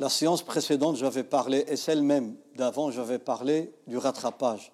[0.00, 4.72] La séance précédente, j'avais parlé, et celle même d'avant, j'avais parlé du rattrapage.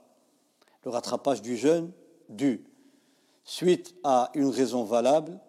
[0.85, 1.91] Le rattrapage du jeûne
[2.29, 2.65] dû,
[3.43, 5.41] suite à une raison valable,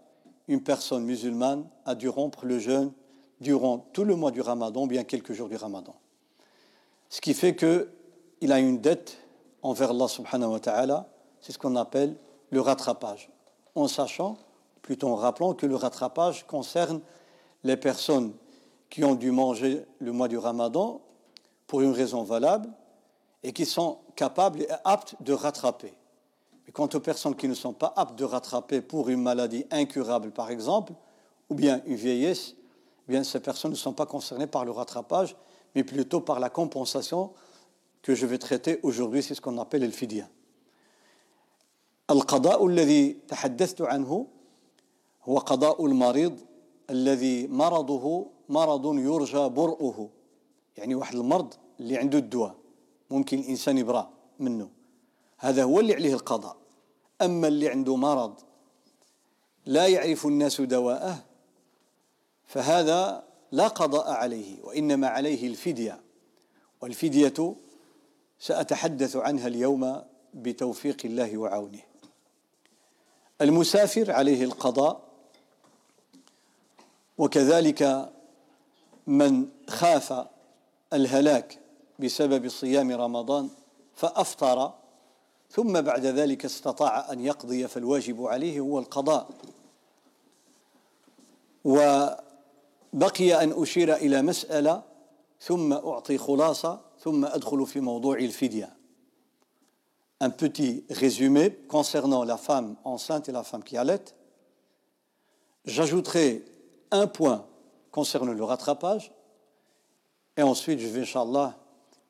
[0.48, 2.92] une personne musulmane a dû rompre le jeûne
[3.40, 5.96] durant tout le mois du ramadan, bien quelques jours du ramadan.
[7.10, 9.20] Ce qui fait qu'il a une dette
[9.62, 11.08] envers Allah subhanahu wa ta'ala,
[11.40, 12.16] c'est ce qu'on appelle
[12.50, 13.30] le rattrapage.
[13.76, 14.40] En sachant,
[14.82, 17.00] plutôt en rappelant que le rattrapage concerne
[17.64, 18.34] les personnes
[18.90, 21.02] qui ont dû manger le mois du ramadan
[21.68, 22.70] pour une raison valable
[23.44, 25.94] et qui sont capables et aptes de rattraper.
[26.66, 30.32] Mais quant aux personnes qui ne sont pas aptes de rattraper pour une maladie incurable,
[30.32, 30.94] par exemple,
[31.50, 32.56] ou bien une vieillesse,
[33.08, 35.36] eh bien ces personnes ne sont pas concernées par le rattrapage,
[35.76, 37.32] mais plutôt par la compensation
[38.02, 40.28] que je vais traiter aujourd'hui, c'est ce qu'on appelle le fidya.
[42.10, 44.28] القضاء الذي تحدثت عنه
[45.24, 46.40] هو قضاء المريض
[46.90, 50.10] الذي مرضه مرض يرجى برؤه.
[50.78, 52.56] يعني واحد المرض اللي عنده الدواء
[53.10, 54.70] ممكن الإنسان يبرأ منه.
[55.38, 56.58] هذا هو اللي عليه القضاء.
[57.22, 58.34] أما اللي عنده مرض
[59.66, 61.24] لا يعرف الناس دواءه
[62.46, 66.02] فهذا لا قضاء عليه وإنما عليه الفدية.
[66.82, 67.56] والفدية
[68.40, 70.02] سأتحدث عنها اليوم
[70.34, 71.80] بتوفيق الله وعونه.
[73.42, 75.08] المسافر عليه القضاء
[77.18, 78.12] وكذلك
[79.08, 80.28] من خاف
[80.94, 81.60] الهلاك
[82.00, 83.50] بسبب صيام رمضان
[83.96, 84.74] فأفطر
[85.52, 89.30] ثم بعد ذلك استطاع أن يقضي فالواجب عليه هو القضاء
[91.64, 94.84] وبقي أن أشير إلى مسألة
[95.42, 98.78] ثم أعطي خلاصة ثم أدخل في موضوع الفدية
[100.20, 104.04] un petit résumé concernant la femme enceinte et la femme qui allait.
[105.66, 106.44] J'ajouterai
[106.92, 107.46] un point
[107.98, 109.12] concerne le rattrapage.
[110.38, 111.58] Et ensuite, je vais, Inch'Allah,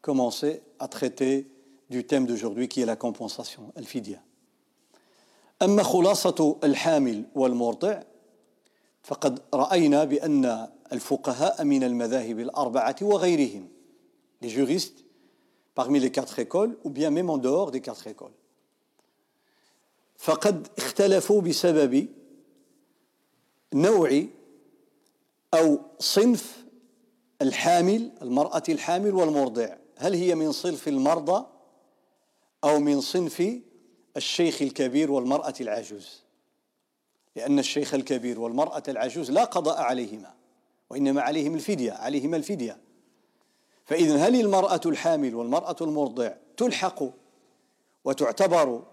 [0.02, 1.50] commencer à traiter
[1.90, 4.20] du thème d'aujourd'hui qui est la compensation, al-fidya.
[5.62, 8.00] أما خلاصة الحامل والمرضع
[9.04, 13.68] فقد رأينا بأن الفقهاء من المذاهب الأربعة وغيرهم
[14.42, 15.06] les juristes
[15.74, 18.36] parmi les quatre écoles ou bien même en dehors des quatre écoles
[20.18, 22.08] فقد اختلفوا بسبب
[23.74, 24.28] نوع
[25.54, 26.66] أو صنف
[27.42, 29.76] الحامل المرأة الحامل والمرضع.
[29.98, 31.46] هل هي من صنف المرضى
[32.64, 33.60] أو من صنف
[34.18, 36.24] الشيخ الكبير والمرأة العجوز؟
[37.36, 40.34] لأن الشيخ الكبير والمرأة العجوز لا قضاء عليهما
[40.90, 42.78] وإنما عليهم الفدية عليهما الفدية.
[43.86, 47.04] فإذا هل المرأة الحامل والمرأة المرضع تلحق
[48.06, 48.84] وتعتبر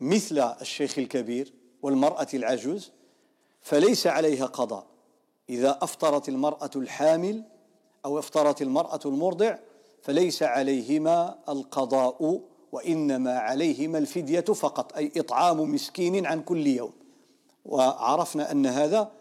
[0.00, 1.52] مثل الشيخ الكبير
[1.82, 2.92] والمرأة العجوز؟
[3.62, 4.95] فليس عليها قضاء.
[5.48, 7.42] إذا أفطرت المرأة الحامل
[8.04, 9.58] أو أفطرت المرأة المرضع
[10.02, 12.40] فليس عليهما القضاء
[12.72, 16.92] وإنما عليهما الفدية فقط أي إطعام مسكين عن كل يوم.
[17.64, 19.12] وعرفنا أن هذا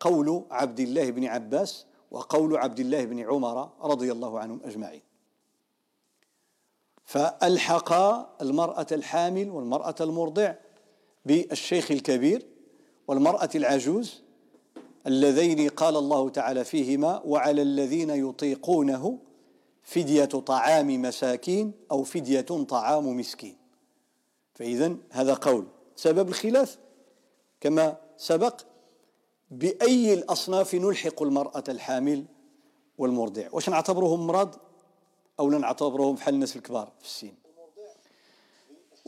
[0.00, 5.02] قول عبد الله بن عباس وقول عبد الله بن عمر رضي الله عنهم أجمعين.
[7.04, 7.92] فألحق
[8.42, 10.54] المرأة الحامل والمرأة المرضع
[11.26, 12.46] بالشيخ الكبير
[13.08, 14.25] والمرأة العجوز
[15.06, 19.18] اللذين قال الله تعالى فيهما وعلى الذين يطيقونه
[19.82, 23.56] فدية طعام مساكين أو فدية طعام مسكين.
[24.54, 25.66] فإذا هذا قول.
[25.96, 26.78] سبب الخلاف؟
[27.60, 28.60] كما سبق
[29.50, 32.24] بأي الأصناف نلحق المرأة الحامل
[32.98, 34.54] والمرضع؟ واش نعتبرهم مرض
[35.40, 37.32] أو نعتبرهم بحال الناس الكبار في السن؟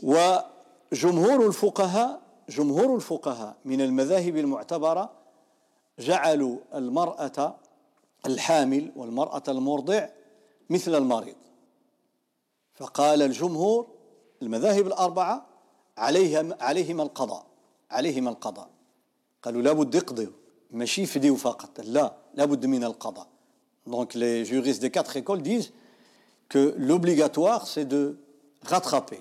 [0.03, 5.18] وجمهور الفقهاء جمهور الفقهاء من المذاهب المعتبرة
[5.99, 7.55] جعلوا المرأة
[8.25, 10.07] الحامل والمرأة المرضع
[10.69, 11.35] مثل المريض.
[12.73, 13.87] فقال الجمهور
[14.41, 15.45] المذاهب الأربعة
[15.97, 17.45] عليهم عليهم القضاء
[17.91, 18.69] عليهم القضاء.
[19.43, 20.31] قالوا لابد يقضوا
[20.71, 21.79] ماشي فدية فقط.
[21.79, 23.27] لا لابد من القضاء.
[23.87, 25.71] donc les juristes des quatre écoles disent
[26.51, 28.13] que l'obligatoire c'est de
[28.71, 29.19] rattraper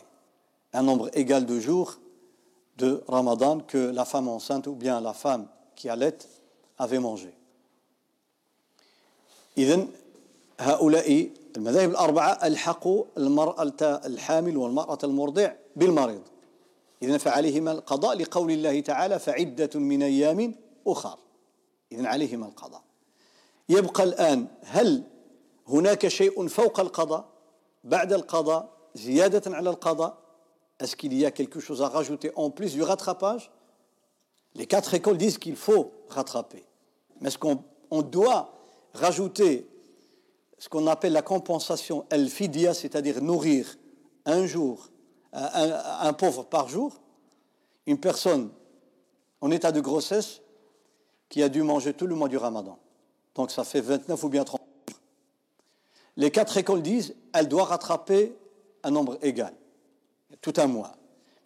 [0.75, 1.95] un nombre égal de jours
[2.79, 5.47] de رمضان que la femme enceinte ou bien la femme
[5.77, 6.23] qui allaite
[6.79, 7.35] avait mangé.
[9.59, 9.89] إذن
[10.61, 16.23] هؤلاء المذاهب الأربعة ألحقوا المرأة الحامل والمرأة المرضع بالمريض.
[17.03, 20.55] إذن فعليهما القضاء لقول الله تعالى فعدة من أيام
[20.87, 21.19] أخر.
[21.93, 22.83] إذن عليهما القضاء.
[23.69, 25.03] يبقى الآن هل
[25.69, 27.29] هناك شيء فوق القضاء؟
[27.85, 30.19] بعد القضاء؟ زيادة على القضاء؟
[30.81, 33.51] Est-ce qu'il y a quelque chose à rajouter en plus du rattrapage?
[34.55, 36.68] Les quatre écoles disent qu'il faut rattraper.
[37.21, 38.53] Mais est-ce qu'on doit
[38.95, 39.67] rajouter
[40.59, 43.79] ce qu'on appelle la compensation al-fidya, c'est-à-dire nourrir
[44.27, 44.91] un jour,
[45.33, 47.01] un, pauvre par jour,
[47.87, 48.51] une personne
[49.41, 50.43] en état de grossesse
[51.29, 52.79] qui a dû manger tout le mois du ramadan.
[53.35, 54.99] Donc ça fait 29 ou bien 30 jours.
[56.17, 58.37] Les quatre écoles disent elle doit rattraper
[58.83, 59.55] un nombre égal,
[60.41, 60.97] tout un mois.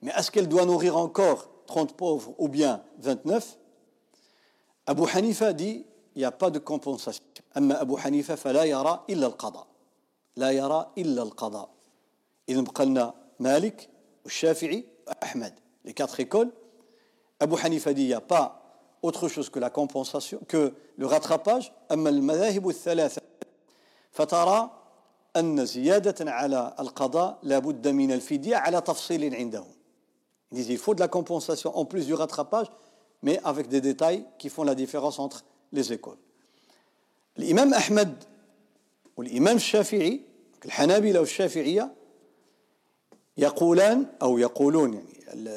[0.01, 3.59] Mais est-ce qu'elle doit nourrir encore 30 pauvres ou bien 29
[4.89, 5.87] أبو حنيفة dit
[6.17, 9.67] y a pas de compensation أما أبو حنيفة فلا يرى إلا القضاء
[10.37, 11.69] لا يرى إلا القضاء
[12.49, 13.89] إذا بقى لنا مالك
[14.25, 15.55] والشافعي وأحمد
[15.85, 16.51] les quatre écoles
[17.43, 18.57] أبو حنيفة dit y a pas
[19.05, 23.23] autre chose que la compensation que le rattrapage أما المذاهب الثلاثة
[24.11, 24.71] فترى
[25.37, 29.67] أن زيادة على القضاء لابد من الفدية على تفصيل عندهم
[30.55, 32.67] Il dit, il faut de la compensation en plus du rattrapage.
[33.23, 36.19] Mais avec des détails qui font la différence entre les écoles.
[37.39, 38.25] الإمام أحمد
[39.17, 40.21] والإمام الشافعي
[40.65, 41.93] الحنابلة والشافعية
[43.37, 45.51] يقولان أو يقولون يعني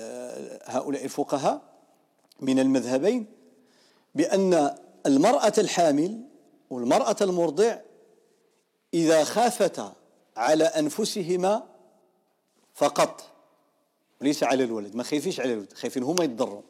[0.66, 1.62] هؤلاء الفقهاء
[2.40, 3.26] من المذهبين
[4.16, 4.76] بأن
[5.06, 6.22] المرأة الحامل
[6.70, 7.78] والمرأة المرضع
[8.94, 9.94] إذا خافتا
[10.38, 11.64] على أنفسهما
[12.74, 13.24] فقط
[14.22, 16.62] ليس على الولد ما خايفيش على الولد خايفين هما يتضروا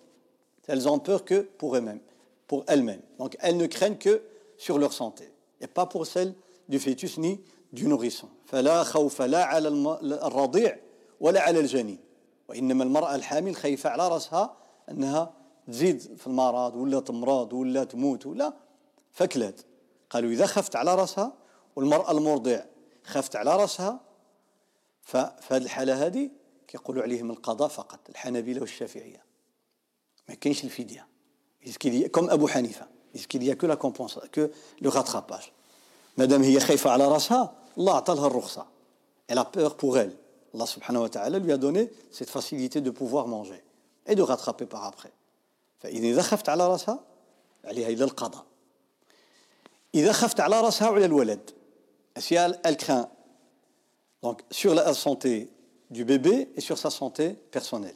[0.67, 1.99] elles ont peur que pour eux-mêmes
[2.47, 3.01] pour elles-mêmes.
[3.19, 4.21] Donc elles ne craignent que
[4.57, 5.31] sur leur santé
[5.61, 6.33] et pas pour celle
[6.69, 7.41] du fœtus ni
[7.73, 8.29] du nourrisson.
[8.45, 10.77] فلا خوف لا على الرضيع
[11.19, 11.99] ولا على الجنين
[12.47, 14.57] وإنما المرأة الحامل خايفة على رأسها
[14.89, 15.33] أنها
[15.67, 18.53] تزيد في المرض ولا تمرض ولا تموت ولا
[19.11, 19.65] فكلت
[20.09, 21.33] قالوا إذا خفت على رأسها
[21.75, 22.59] والمرأة المرضع
[23.03, 23.99] خفت على رأسها
[25.01, 26.29] ففي هذه الحالة هذه
[26.67, 29.24] كيقولوا عليهم القضاء فقط الحنابلة والشافعية
[30.29, 31.07] ما كاينش الفديه
[32.07, 34.47] كوم ابو حنيفه يسكي ليا كو لا كومبونس كو
[34.81, 35.41] لو راتراباج
[36.17, 37.07] مادام هي خايفه على
[39.27, 40.15] elle a peur pour elle.
[40.53, 43.61] Allah subhanahu wa ta'ala lui a donné cette facilité de pouvoir manger
[44.07, 45.11] et de rattraper par après.
[45.83, 45.89] Elle,
[52.63, 53.09] elle craint?
[54.21, 55.49] Donc sur la santé
[55.89, 57.95] du bébé et sur sa santé personnelle.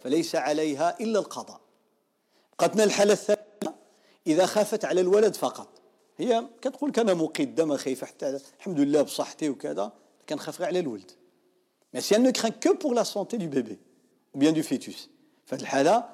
[0.00, 1.60] فليس عليها إلا القضاء.
[2.58, 3.76] قلنا الحالة الثانية
[4.26, 5.68] إذا خافت على الولد فقط.
[6.18, 9.92] هي كتقول كان مقدمه خايفه حتى الحمد لله بصحتي وكذا
[10.28, 11.10] كنخاف غير على الولد.
[11.94, 13.78] mais si on craint que pour la santé du bébé
[14.34, 15.08] ou bien du fœtus
[15.46, 16.08] فهاد الحاله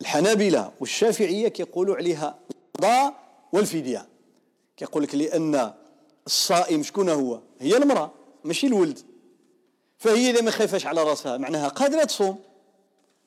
[0.00, 3.14] الحنابلة والشافعية كيقولوا عليها القضاء
[3.52, 4.08] والفدية.
[4.76, 5.74] كيقول لك لأن
[6.26, 8.10] الصائم شكون هو؟ هي المرأة
[8.44, 8.98] ماشي الولد.
[9.98, 12.38] فهي اللي ما خايفاش على راسها معناها قادرة تصوم.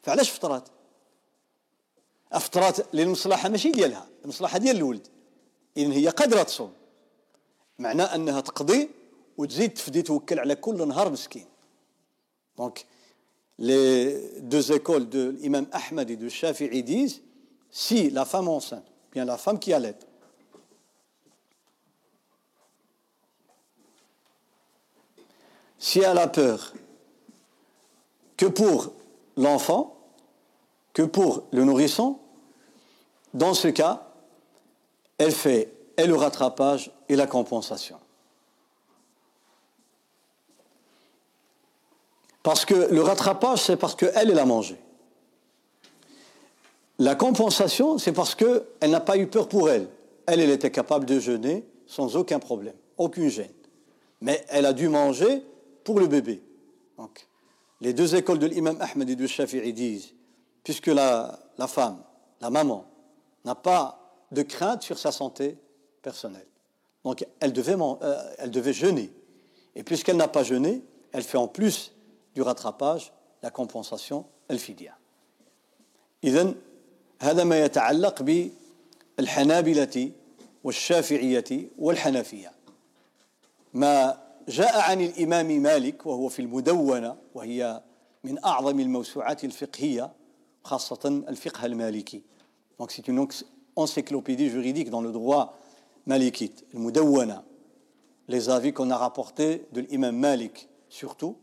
[0.01, 0.69] فعلاش فطرات؟
[2.31, 5.07] افطرات للمصلحة ماشي ديالها المصلحة ديال الولد
[5.77, 6.73] إذن هي قادرة تصوم.
[7.79, 8.89] معناه أنها تقضي
[9.37, 11.45] وتزيد تفدي توكل على كل نهار مسكين.
[12.57, 12.85] دونك
[13.59, 17.21] les deux écoles de l'imam Ahmad et de Shafi'i disent
[17.69, 19.99] si la femme enceinte, bien la femme qui allait,
[25.77, 26.73] si elle a peur
[28.35, 28.93] que pour
[29.37, 29.97] l'enfant,
[30.93, 32.19] que pour le nourrisson,
[33.33, 34.07] dans ce cas,
[35.17, 37.97] elle fait et le rattrapage et la compensation.
[42.43, 44.77] Parce que le rattrapage, c'est parce qu'elle, elle a mangé.
[46.97, 49.87] La compensation, c'est parce qu'elle n'a pas eu peur pour elle.
[50.25, 53.51] Elle, elle était capable de jeûner sans aucun problème, aucune gêne.
[54.21, 55.43] Mais elle a dû manger
[55.83, 56.41] pour le bébé.
[57.81, 60.13] Les deux écoles de l'imam Ahmed et du Shafi'i disent,
[60.63, 62.01] puisque la, la femme,
[62.39, 62.85] la maman,
[63.43, 63.99] n'a pas
[64.31, 65.57] de crainte sur sa santé
[66.01, 66.47] personnelle,
[67.03, 69.11] donc elle devait, euh, elle devait jeûner.
[69.75, 71.91] Et puisqu'elle n'a pas jeûné, elle fait en plus
[72.35, 73.11] du rattrapage
[73.41, 74.95] la compensation, elle fidia.
[76.23, 76.55] إذن
[77.21, 78.23] هذا ما يتعلق
[79.17, 80.11] بالحنابلة
[80.63, 82.51] والشافعية والحنفية
[83.73, 87.83] ما جاء عن الإمام مالك وهو في المدونة وهي
[88.23, 90.11] من أعظم الموسوعات الفقهية
[90.63, 92.21] خاصة الفقه المالكي.
[92.79, 93.27] Donc c'est une
[93.75, 95.57] encyclopédie juridique dans le droit
[96.05, 97.43] malikite, Mudawwana.
[98.27, 101.37] les avis qu'on a rapportés de l'imam Malik, surtout,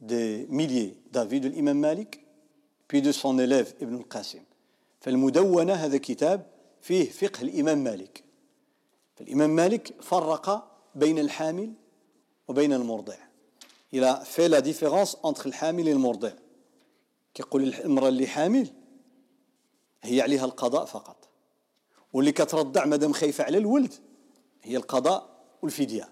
[0.00, 2.20] des milliers d'avis de l'imam Malik,
[2.88, 4.42] puis de son élève Ibn al-Qasim.
[5.00, 6.46] فالمدونة هذا كتاب
[6.80, 8.24] فيه فقه الإمام مالك
[9.16, 10.67] فالإمام مالك فرق
[10.98, 11.72] بين الحامل
[12.48, 13.14] وبين المرضع.
[13.92, 16.32] il a fait la différence الحامل والمرضع.
[17.34, 18.70] كيقول المرأة اللي حامل
[20.02, 21.28] هي عليها القضاء فقط.
[22.12, 23.94] واللي كترضع مادام خايفة على الولد
[24.62, 25.28] هي القضاء
[25.62, 26.08] والفدية.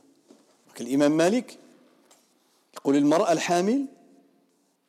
[0.80, 1.58] الإمام مالك
[2.74, 3.86] يقول المرأة الحامل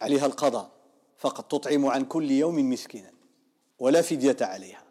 [0.01, 0.71] عليها القضاء
[1.17, 3.11] فقط تطعم عن كل يوم مسكينا
[3.79, 4.83] ولا فدية عليها.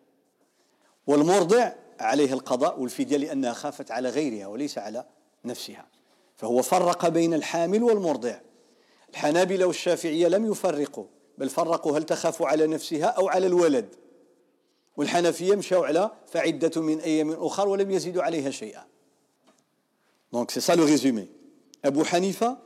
[1.07, 5.05] والمرضع عليه القضاء والفدية لأنها خافت على غيرها وليس على
[5.45, 5.87] نفسها
[6.37, 8.41] فهو فرق بين الحامل والمرضع
[9.11, 11.05] الحنابلة والشافعية لم يفرقوا
[11.39, 13.95] بل فرقوا هل تخاف على نفسها أو على الولد
[14.97, 18.87] والحنفية مشاو على فعدة من أيام أخر ولم يزيدوا عليها شيئا
[20.33, 21.31] Donc c'est ça le résumé.
[21.83, 22.61] Abu Hanifa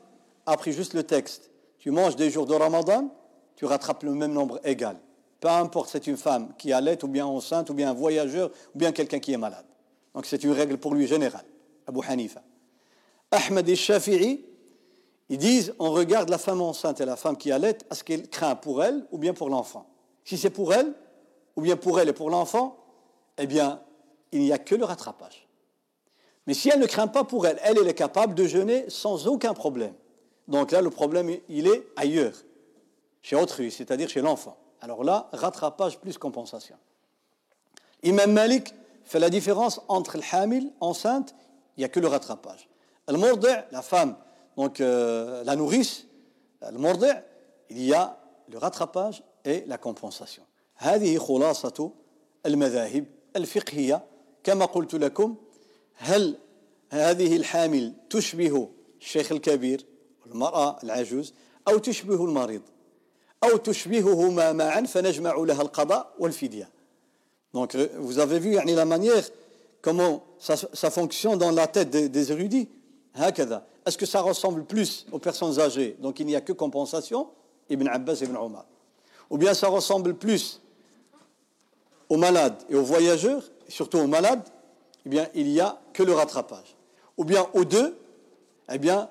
[0.47, 1.51] a pris juste le texte.
[1.79, 3.09] Tu manges des jours de Ramadan,
[3.55, 4.97] tu rattrapes le même nombre égal.
[5.41, 8.79] Peu importe c'est une femme qui allait ou bien enceinte ou bien un voyageur ou
[8.79, 9.65] bien quelqu'un qui est malade.
[10.15, 11.45] Donc c'est une règle pour lui générale.
[11.87, 12.43] Abu Hanifa.
[13.31, 14.45] Ahmed et Shafi'i,
[15.29, 18.55] ils disent on regarde la femme enceinte et la femme qui allait, est-ce qu'elle craint
[18.55, 19.87] pour elle ou bien pour l'enfant?
[20.25, 20.93] Si c'est pour elle,
[21.57, 22.77] ou bien pour elle et pour l'enfant,
[23.39, 23.81] eh bien,
[24.33, 25.49] il n'y a que le rattrapage.
[26.47, 29.27] Mais si elle ne craint pas pour elle, elle, elle est capable de jeûner sans
[29.27, 29.95] aucun problème.
[30.49, 32.35] Donc là, le problème, il est ailleurs,
[33.23, 34.57] chez autrui, c'est-à-dire chez l'enfant.
[34.81, 36.77] Alors là, rattrapage plus compensation.
[38.03, 41.35] Imam Malik fait la différence entre le hamil, enceinte,
[41.77, 42.69] il n'y a que le rattrapage.
[43.09, 44.17] Le mordi, la femme,
[44.57, 46.07] donc euh, la nourrice,
[46.63, 47.07] le mordi,
[47.71, 48.19] il y a
[48.49, 50.43] le rattrapage et la compensation.
[50.81, 51.91] هذه خلاصة
[52.47, 53.05] المذاهب
[53.37, 54.05] الفقهية
[54.45, 55.37] كما قلت لكم
[55.95, 56.39] هل
[56.91, 58.69] هذه الحامل تشبه
[59.01, 59.87] الشيخ الكبير
[60.23, 61.35] والمرأة العجوز
[61.69, 62.63] أو تشبه المريض
[63.45, 66.69] أو تشبههما معا فنجمع لها القضاء والفدية
[67.53, 69.25] Donc euh, vous avez vu la manière
[69.83, 72.69] comment ça, fonctionne dans la tête des, érudits
[73.17, 75.97] Est-ce que ça ressemble plus aux personnes âgées?
[76.01, 77.29] Donc il n'y a que compensation
[77.69, 78.67] Ibn Abbas et Ibn Omar.
[79.31, 80.61] Ou bien ça ressemble plus
[82.09, 84.43] aux malades et aux voyageurs, et surtout aux malades,
[85.07, 86.77] eh bien il n'y a que le rattrapage.
[87.17, 87.97] Ou bien aux deux,
[88.71, 89.09] eh bien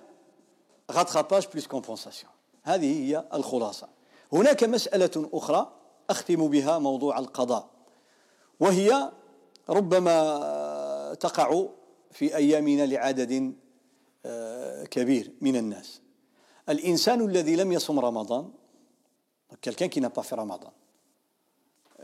[0.88, 2.27] rattrapage plus compensation.
[2.63, 3.88] هذه هي الخلاصه
[4.33, 5.75] هناك مسألة أخرى
[6.09, 7.69] أختم بها موضوع القضاء
[8.59, 9.12] وهي
[9.69, 11.65] ربما تقع
[12.12, 13.53] في أيامنا لعدد
[14.91, 16.01] كبير من الناس.
[16.69, 18.51] الإنسان الذي لم يصم رمضان
[19.62, 20.71] quelqu'un qui n'a pas fait Ramadan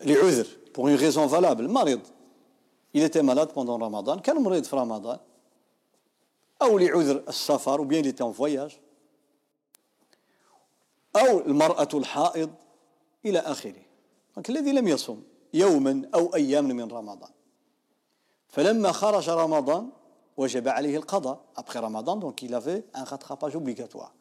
[0.02, 2.02] لعذر pour une raison valable مريض.
[2.94, 5.20] Il était malade pendant Ramadan كان مريض في رمضان
[6.62, 8.80] أو لعذر السفر ou bien il était en voyage.
[11.16, 12.54] أو المرأة الحائض
[13.26, 13.82] إلى آخره.
[14.50, 17.30] الذي لم يصم يوما أو أياما من رمضان.
[18.48, 19.90] فلما خرج رمضان
[20.38, 21.46] وجب عليه القضاء.
[21.58, 24.12] après رمضان donc il avait un rattrapage obligatoire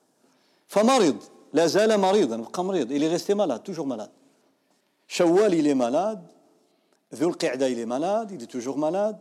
[0.66, 1.22] فمرض
[1.52, 2.92] لا زال مريضا بقى مريض.
[2.92, 4.11] il est resté malade toujours malade
[5.09, 6.26] شوال il est malade
[7.14, 9.18] ذو القعدة il est malade il est toujours malade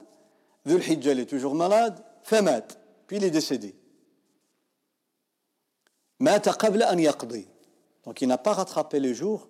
[0.68, 2.74] ذو الحجة il est toujours malade فمات.
[3.08, 3.76] ف il est décédé
[6.20, 7.53] مات قبل أن يقضي.
[8.06, 9.48] Donc il n'a pas rattrapé les jours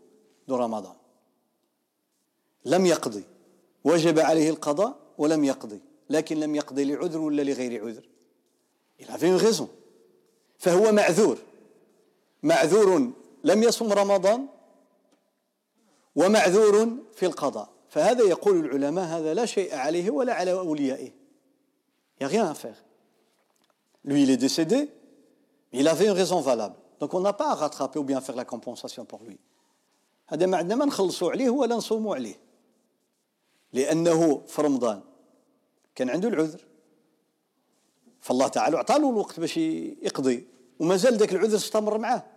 [0.48, 0.96] de Ramadan.
[2.66, 3.24] لم يقضي
[3.84, 8.04] وجب عليه القضاء ولم يقضي لكن لم يقضي لعذر ولا لغير عذر
[9.00, 9.70] il avait une raison.
[10.58, 11.38] فهو معذور
[12.44, 13.12] معذور
[13.44, 14.48] لم يصم رمضان
[16.16, 21.12] ومعذور في القضاء فهذا يقول العلماء هذا لا شيء عليه ولا على أوليائه
[22.20, 22.86] il n'y a rien à faire.
[24.06, 24.90] Lui il est décédé
[25.74, 26.76] il avait une raison valable.
[27.08, 29.40] N'a pas à rattraper ou bien faire la compensation pour lui.
[30.28, 32.40] هذا ما عندنا ما نخلصوا عليه ولا نصوموا عليه.
[33.74, 35.02] لأنه في رمضان
[35.96, 36.62] كان عنده العذر.
[38.22, 40.48] فالله تعالى أعطى له الوقت باش يقضي.
[40.80, 42.32] وما زال ذاك العذر استمر معه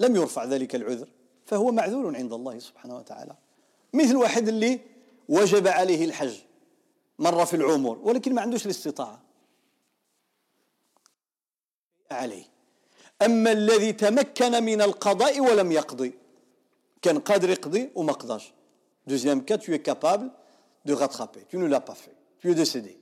[0.00, 1.08] لم يرفع ذلك العذر.
[1.44, 3.36] فهو معذور عند الله سبحانه وتعالى.
[3.92, 4.80] مثل واحد اللي
[5.28, 6.40] وجب عليه الحج.
[7.18, 9.20] مرة في العمر ولكن ما عندوش الاستطاعة.
[12.10, 12.49] عليه.
[13.22, 16.12] أما الذي تمكن من القضاء ولم يقضي
[17.02, 18.52] كان قادر يقضي وما قضاش
[19.58, 20.30] tu es capable
[20.84, 21.40] de rattraper.
[21.48, 22.14] Tu ne l'as pas fait.
[22.38, 22.96] Tu es décédé.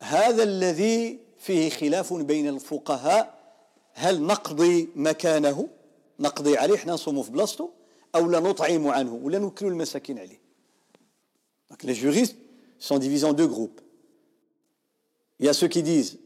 [0.00, 3.38] هذا الذي فيه خلاف بين الفقهاء
[3.92, 5.68] هل نقضي مكانه
[6.20, 7.68] نقضي عليه حنا نصوموا في بلاصتو
[8.14, 10.40] أو لا نطعم عنه ولا نوكلوا المساكين عليه
[11.70, 12.36] Donc les juristes
[12.78, 13.80] sont divisés en deux groupes.
[15.38, 16.18] il y a ceux qui disent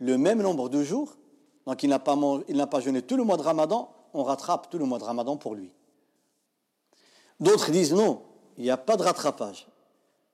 [0.00, 1.16] le même nombre de jours,
[1.66, 4.84] donc il n'a pas, pas, jeûné tout le mois de Ramadan, on rattrape tout le
[4.86, 5.70] mois de Ramadan pour lui.
[7.38, 8.22] D'autres disent non,
[8.56, 9.68] il n'y a pas de rattrapage.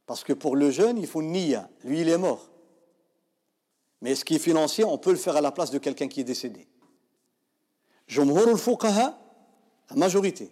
[0.06, 1.68] Parce que pour le jeûne, il faut niya.
[1.84, 2.48] Lui, il est mort.
[4.00, 6.20] Mais ce qui est financier, on peut le faire à la place de quelqu'un qui
[6.20, 6.66] est décédé.
[8.08, 9.18] جمهور الفقهاء
[9.96, 10.50] majorité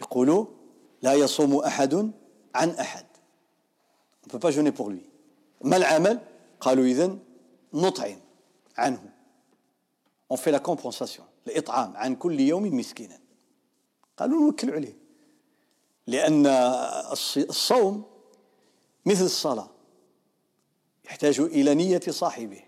[0.00, 0.46] يقولوا
[1.02, 2.12] لا يصوم أحد
[2.54, 3.06] عن أحد.
[4.24, 5.02] On peut pas jeûner pour lui.
[5.60, 6.20] ما العمل
[6.60, 7.18] قالوا إذن
[7.74, 8.20] نطعم
[8.76, 9.02] عنه.
[10.32, 11.22] On fait la compensation.
[11.46, 13.18] الإطعام عن كل يوم مسكينا.
[14.16, 14.96] قالوا نوكل عليه.
[16.06, 16.46] لأن
[17.36, 18.04] الصوم
[19.06, 19.70] مثل الصلاة.
[21.04, 22.62] يحتاج إلى نية صاحبه.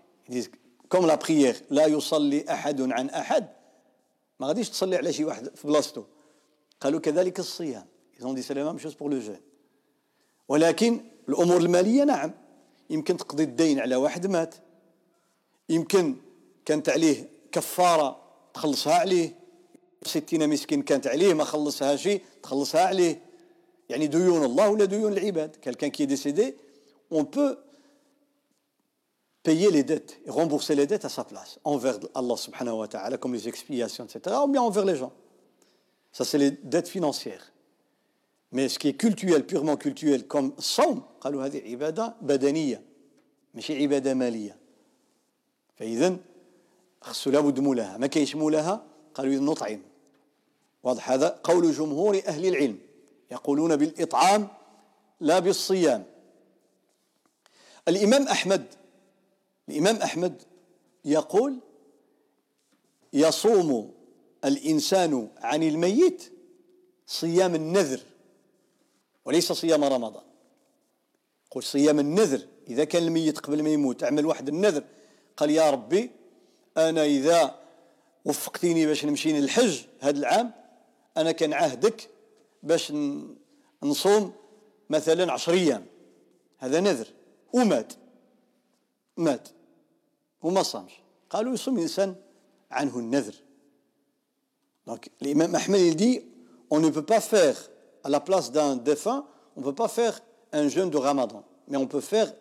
[0.89, 3.49] comme la prière لا يصلي أحد عن أحد.
[4.39, 6.03] ما غاديش تصلي على شي واحد في بلاصتو.
[6.81, 7.85] قالوا كذلك الصيام.
[8.19, 9.41] Ils ont dit c'est la même chose pour le jeûne.
[10.47, 12.31] ولكن الأمور المالية نعم
[12.89, 14.55] يمكن تقضي الدين على واحد مات.
[15.69, 16.15] يمكن
[16.65, 18.21] كانت عليه كفارة
[18.53, 19.39] تخلصها عليه.
[20.03, 23.21] 60 مسكين كانت عليه ما خلصهاش تخلصها عليه.
[23.89, 26.55] يعني ديون الله ولا ديون العباد؟ quelqu'un qui décédé
[27.11, 27.55] on peut
[29.47, 31.59] payer لي ديت et لي ديت dettes à sa place
[32.17, 34.95] الله سبحانه وتعالى كوم لي comme les أو etc ou bien envers les
[36.11, 37.51] ça c'est les dettes financières.
[38.51, 42.81] Mais ce qui est cultuel purement cultuel comme صوم قالوا هذه عبادة بدنية
[43.53, 44.57] ماشي عبادة مالية
[45.75, 46.17] فإذا
[47.01, 49.81] خصو لابد مولاها ما كاينش مولاها قالوا إذا نطعم
[50.83, 52.79] واضح هذا قول جمهور أهل العلم
[53.31, 54.47] يقولون بالإطعام
[55.19, 56.05] لا بالصيام
[57.87, 58.65] الإمام أحمد
[59.69, 60.41] الإمام أحمد
[61.05, 61.59] يقول
[63.13, 63.98] يصوم
[64.45, 66.33] الإنسان عن الميت
[67.07, 67.99] صيام النذر
[69.25, 70.23] وليس صيام رمضان.
[71.51, 74.83] قل صيام النذر إذا كان الميت قبل ما يموت عمل واحد النذر.
[75.37, 76.11] قال يا ربي
[76.77, 77.59] أنا إذا
[78.25, 80.51] وفقتيني باش نمشي للحج هذا العام
[81.17, 82.09] أنا كان عهدك
[82.63, 82.93] باش
[83.83, 84.33] نصوم
[84.89, 85.85] مثلا عشر أيام.
[86.57, 87.07] هذا نذر.
[87.53, 87.93] ومات.
[89.17, 89.49] مات.
[90.41, 90.91] وما صامش.
[91.29, 92.15] قالوا يصوم الإنسان
[92.71, 93.35] عنه النذر.
[94.89, 96.21] Donc l'imam Ahmed il dit,
[96.71, 97.55] on ne peut pas faire,
[98.03, 99.23] à la place d'un défunt,
[99.55, 100.19] on ne peut pas faire
[100.51, 102.33] un jeûne de Ramadan, mais on peut faire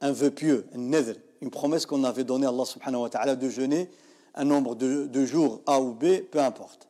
[0.00, 3.36] un vœu pieux, un nether, une promesse qu'on avait donnée à Allah subhanahu wa ta'ala
[3.36, 3.90] de jeûner
[4.34, 6.86] un nombre de, jours A ou B, peu importe.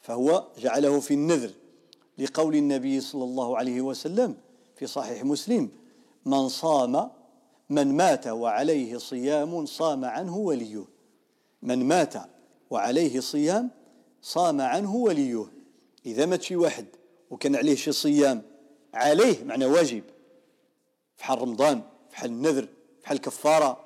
[0.00, 1.50] فهو جعله في النذر
[2.18, 4.36] لقول النبي صلى الله عليه وسلم
[4.76, 5.68] في صحيح مسلم
[6.24, 7.10] من صام
[7.70, 10.84] من مات وعليه صيام صام عنه وليه
[11.62, 12.14] من مات
[12.70, 13.77] وعليه صيام
[14.22, 15.46] صام عنه وليه.
[16.06, 16.86] إذا مات شي واحد
[17.30, 18.42] وكان عليه شي صيام
[18.94, 20.02] عليه معنى واجب.
[21.16, 22.68] فحال رمضان فحال النذر
[23.02, 23.84] فحال الكفارة.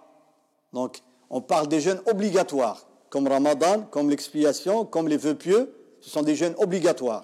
[0.73, 0.97] donc
[1.33, 2.79] on parle des jeûnes obligatoires
[3.11, 5.67] comme رمضان comme l'expiation comme les vœux pieux
[6.01, 7.23] ce sont des jeûnes obligatoires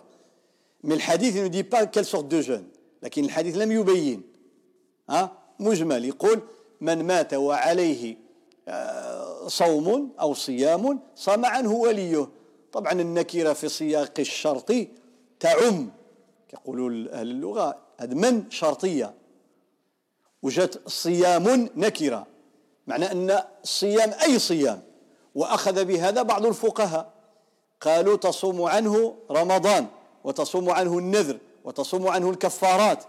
[0.84, 2.68] mais الحديث ne dit pas quelle sorte de jeûne
[3.02, 4.22] لكن الحديث لم يبين
[5.10, 6.40] ها مجمل يقول
[6.80, 8.16] من مات وعليه
[9.46, 12.28] صوم أو صيام صام عنه وليه
[12.72, 14.72] طبعا النكرة في سياق الشرط
[15.40, 15.90] تعم.
[16.52, 19.14] يقولوا أهل اللغة هذا من شرطية.
[20.42, 22.26] وجدت صيام نكرة.
[22.86, 24.82] معنى أن الصيام أي صيام.
[25.34, 27.12] وأخذ بهذا بعض الفقهاء.
[27.80, 29.86] قالوا تصوم عنه رمضان
[30.24, 33.04] وتصوم عنه النذر وتصوم عنه الكفارات.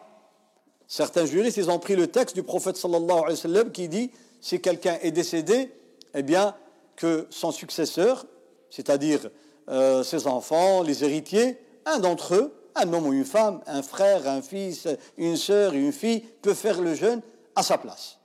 [0.87, 4.11] Certains juristes, ils ont pris le texte du prophète sallallahu alayhi wa sallam qui dit
[4.41, 5.71] si quelqu'un est décédé,
[6.15, 6.55] eh bien,
[6.95, 8.25] que son successeur,
[8.71, 9.29] c'est-à-dire
[9.69, 14.27] Euh, ses enfants, les héritiers, un d'entre eux, un homme ou une femme, un frère,
[14.27, 17.21] un fils, une sœur, une fille, peut faire le jeûne
[17.55, 18.17] à sa place.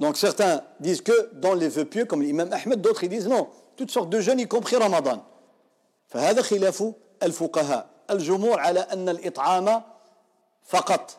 [0.00, 3.48] Donc certains disent que dans les vœux pieux, comme l'imam Ahmed, d'autres ils disent non,
[3.76, 5.22] toutes sortes de jeûnes, y compris Ramadan.
[6.08, 9.82] فهذا خلاف الفقهاء الجمهور على أن الإطعام
[10.64, 11.18] فقط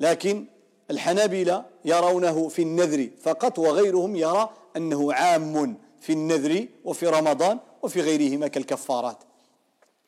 [0.00, 0.46] لكن
[0.90, 8.48] الحنابلة يرونه في النذر فقط وغيرهم يرى أنه عام في النذر وفي رمضان وفي غيرهما
[8.48, 9.18] كالكفارات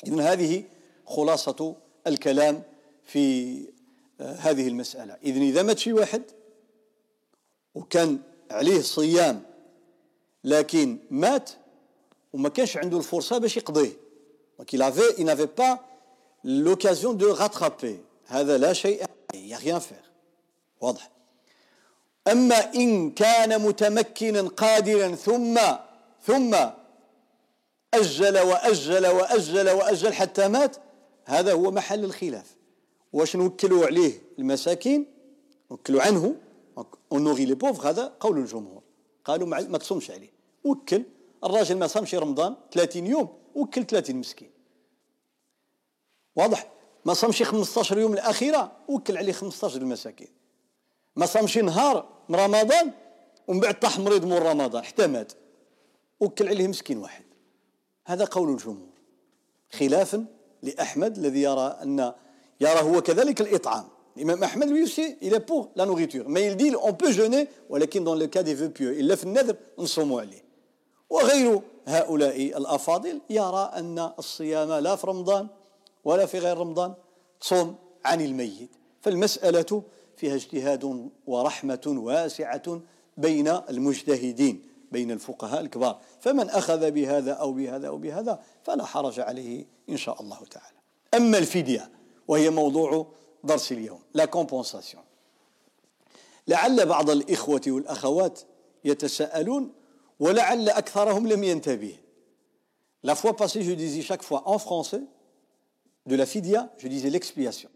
[0.07, 0.65] إذن هذه
[1.07, 2.63] خلاصة الكلام
[3.05, 3.57] في
[4.21, 6.23] هذه المسألة إذن إذا مات شي واحد
[7.75, 8.19] وكان
[8.51, 9.43] عليه صيام
[10.45, 11.51] لكن مات
[12.33, 14.03] وما كانش عنده الفرصة باش يقضيه
[14.59, 15.81] Donc il avait, il pas
[16.45, 18.01] l'occasion de rattraper.
[18.27, 19.05] هذا لا شيء,
[19.35, 20.11] rien à faire.
[20.81, 21.11] واضح.
[22.29, 25.61] أما إن كان متمكنا قادرا ثم
[26.27, 26.57] ثم
[27.95, 30.77] أجل وأجل وأجل وأجل حتى مات.
[31.25, 32.57] هذا هو محل الخلاف.
[33.13, 35.07] واش نوكلوا عليه المساكين؟
[35.71, 36.37] نوكلوا عنه.
[37.13, 38.83] اونوري لي بوفر هذا قول الجمهور.
[39.25, 40.31] قالوا ما تصومش عليه.
[40.65, 41.03] وكل.
[41.45, 43.29] الراجل ما صامش رمضان 30 يوم.
[43.55, 44.51] وكل 30 مسكين.
[46.37, 46.73] واضح؟
[47.05, 48.73] ما صامش 15 يوم الأخيرة.
[48.89, 50.29] وكل عليه 15 المساكين.
[51.17, 52.93] ما صامش نهار من رمضان
[53.49, 54.85] ومن بعد طاح مريض من رمضان.
[54.85, 55.33] حتى مات.
[56.21, 57.22] وكل عليه مسكين واحد.
[58.05, 58.93] هذا قول الجمهور
[59.73, 60.25] خلافا
[60.63, 62.13] لأحمد الذي يرى أن
[62.61, 63.85] يرى هو كذلك الإطعام.
[64.17, 66.25] الإمام أحمد lui aussi il est pour la nourriture.
[66.29, 68.93] Mais on peut jeûner ولكن le cas des vœux pieux.
[68.93, 70.43] إلا في النذر نصوموا عليه.
[71.11, 75.49] وغير هؤلاء الأفاضل يرى أن الصيام لا في رمضان
[76.05, 76.95] ولا في غير رمضان
[77.41, 78.71] صوم عن الميت.
[79.01, 79.83] فالمسألة
[80.17, 82.81] فيها اجتهاد ورحمة واسعة
[83.17, 84.72] بين المجتهدين.
[84.93, 90.23] بين الفقهاء الكبار فمن أخذ بهذا أو بهذا أو بهذا فلا حرج عليه إن شاء
[90.23, 90.77] الله تعالى
[91.15, 91.91] أما الفدية
[92.29, 93.07] وهي موضوع
[93.45, 95.05] درس اليوم لا كومبونساسيون
[96.49, 98.41] لعل بعض الإخوة والأخوات
[98.85, 99.73] يتساءلون
[100.21, 101.99] ولعل أكثرهم لم ينتبه
[103.05, 105.03] La fois passée, je disais chaque fois en français,
[106.07, 107.69] de la fidia, je disais l'expiation.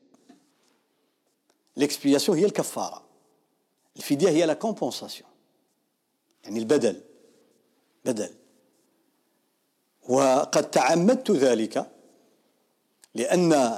[1.77, 3.03] L'expiation هي الكفارة.
[3.97, 5.27] الفدية هي la compensation.
[6.45, 7.03] يعني البدل
[8.07, 8.31] بدل
[10.09, 11.91] وقد تعمدت ذلك
[13.15, 13.77] لأن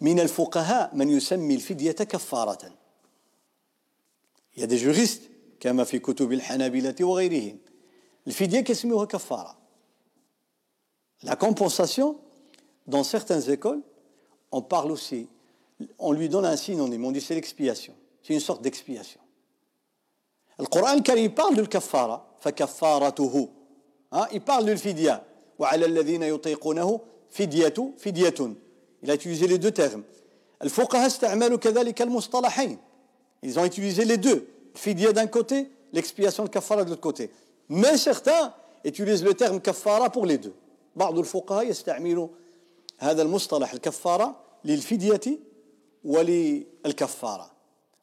[0.00, 2.72] من الفقهاء من يسمي الفدية كفارة
[4.58, 5.22] a des juristes
[5.60, 7.58] كما في كتب الحنابلة وغيرهم
[8.26, 9.56] الفدية كيسميوها كفارة
[11.22, 12.20] La compensation,
[12.86, 13.82] dans certaines écoles,
[14.52, 15.28] on parle aussi,
[15.98, 17.94] on lui donne un synonyme, on dit c'est l'expiation.
[18.22, 19.20] C'est une sorte d'expiation.
[20.60, 23.48] القرآن الكريم parle الكفارة فكفارته
[24.12, 25.22] ها parle الفدية
[25.58, 28.54] وعلى الذين يطيقونه فدية فدية.
[29.02, 30.02] Utilisé les deux termes.
[30.62, 32.78] الفقهاء استعملوا كذلك المصطلحين.
[33.42, 34.46] Ils ont utilisé les deux.
[34.74, 37.30] فدية d'un côté l'expiation de kafara de l'autre côté.
[37.68, 38.52] Mais certains
[38.84, 40.54] utilisent le terme deux.
[40.96, 42.28] بعض الفقهاء يستعملوا
[42.98, 45.38] هذا المصطلح الكفارة للفدية
[46.04, 47.55] وللكفارة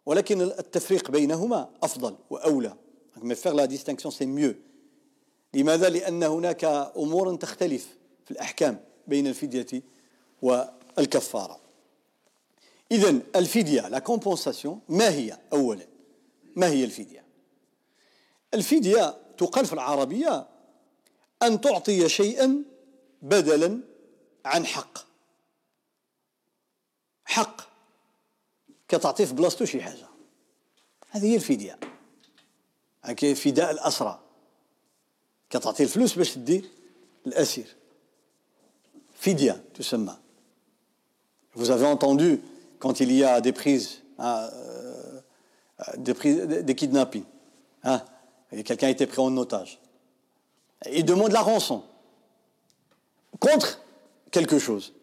[0.05, 2.77] ولكن التفريق بينهما أفضل وأولى.
[3.35, 4.55] Faire la distinction c'est mieux.
[5.53, 6.65] لماذا؟ لأن هناك
[6.97, 9.81] أمور تختلف في الأحكام بين الفدية
[10.41, 11.59] والكفارة.
[12.91, 15.87] إذا الفدية لا كومبونساسيون ما هي أولا؟
[16.55, 17.25] ما هي الفدية؟
[18.53, 20.47] الفدية تقال في العربية
[21.43, 22.63] أن تعطي شيئا
[23.21, 23.79] بدلا
[24.45, 24.97] عن حق.
[27.25, 27.72] حق.
[41.53, 42.41] Vous avez entendu
[42.79, 45.21] quand il y a des prises, hein, euh,
[45.97, 47.23] des, kidnappings.
[47.84, 48.01] Hein,
[48.65, 49.79] Quelqu'un a été pris en otage.
[50.91, 51.84] Il demande la rançon
[53.39, 53.79] contre
[54.32, 54.93] quelque chose.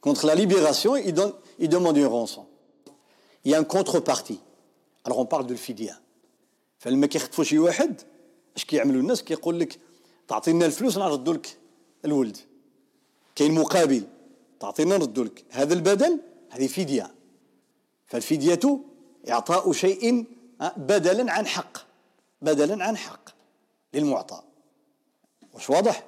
[0.00, 2.46] Contre la libération, il, donne, il demande une rançon.
[3.44, 4.40] Il y a un contrepartie.
[5.04, 6.00] Alors on parle de الفديه
[6.78, 8.00] فلما كيخطفوا شي واحد
[8.56, 9.80] اش كيعملوا الناس؟ كيقول لك
[10.28, 11.58] تعطينا الفلوس نردوا لك
[12.04, 12.36] الولد.
[13.34, 14.06] كاين مقابل
[14.60, 17.14] تعطينا نردوا لك هذا البدل هذه فدية.
[18.06, 18.80] فالفدية
[19.28, 20.24] إعطاء شيء
[20.76, 21.78] بدلا عن حق
[22.42, 23.30] بدلا عن حق
[23.94, 24.42] للمعطى.
[25.52, 26.06] واش واضح؟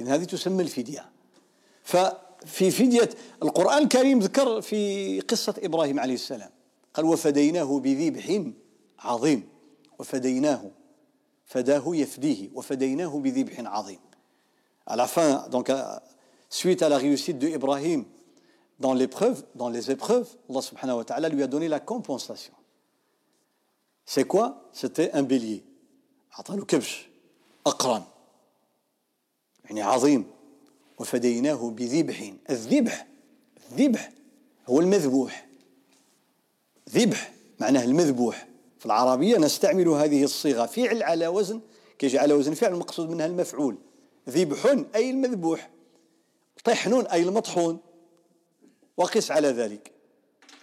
[0.00, 1.10] اذا هذه تسمى الفدية.
[2.44, 3.10] ففي فديه
[3.42, 6.50] القران الكريم ذكر في قصه إبراهيم عليه السلام
[6.94, 8.42] قال وفديناه بذبح
[8.98, 9.48] عظيم
[9.98, 10.70] وفديناه
[11.44, 13.98] فداه يفديه وفديناه بذبح عظيم
[14.86, 15.72] à la fin donc
[16.50, 18.04] suite à la réussite de Ibrahim
[18.80, 22.54] dans l'épreuve dans les épreuves Allah subhanahu wa ta'ala lui a donné la compensation
[24.04, 25.64] c'est quoi c'était un bélier
[26.38, 27.06] أعطاه كبش
[27.66, 28.02] أقرن
[29.64, 30.33] يعني عظيم
[30.98, 32.32] وفديناه بذبح.
[32.50, 33.06] الذبح
[33.70, 34.10] الذبح
[34.68, 35.46] هو المذبوح.
[36.90, 38.48] ذبح معناه المذبوح.
[38.78, 40.66] في العربية نستعمل هذه الصيغة.
[40.66, 41.60] فعل على وزن
[41.98, 43.76] كيجي على وزن فعل المقصود منها المفعول.
[44.28, 45.70] ذبح أي المذبوح.
[46.64, 47.78] طحن أي المطحون.
[48.96, 49.92] وقس على ذلك.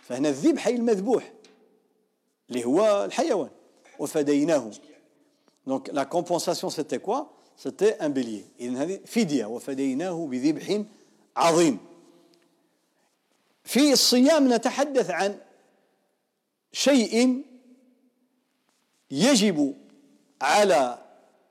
[0.04, 1.34] فهنا الذبح أي المذبوح.
[2.50, 3.50] اللي هو الحيوان.
[4.00, 4.72] وفديناه.
[5.68, 7.24] donc la compensation c'était quoi
[7.64, 10.84] c'était un bélier اذا هذه فدية وفديناه بذبح
[11.38, 11.78] عظيم.
[13.64, 15.38] في الصيام نتحدث عن
[16.72, 17.44] شيء
[19.12, 19.76] يجب
[20.42, 21.06] على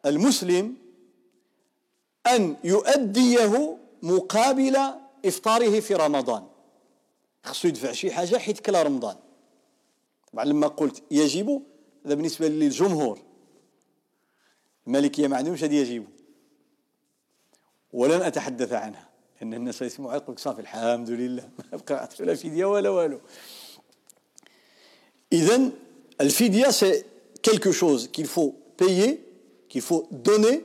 [0.07, 0.77] المسلم
[2.27, 4.77] أن يؤديه مقابل
[5.25, 6.47] إفطاره في رمضان.
[7.45, 9.17] خصو يدفع شي حاجة حيت كلا رمضان.
[10.33, 11.63] طبعا لما قلت يجب
[12.07, 13.30] هذا بالنسبة للجمهور.
[14.87, 16.09] الملكية ما عندهمش هدية يجيبوا
[17.93, 19.09] ولن أتحدث عنها
[19.41, 23.21] لأن الناس سيسمعوا يقول صافي الحمد لله ما قرأت ولا فدية ولا والو
[26.23, 27.05] سي
[27.43, 29.27] quelque chose qu'il faut payer,
[29.69, 30.65] qu'il faut donner,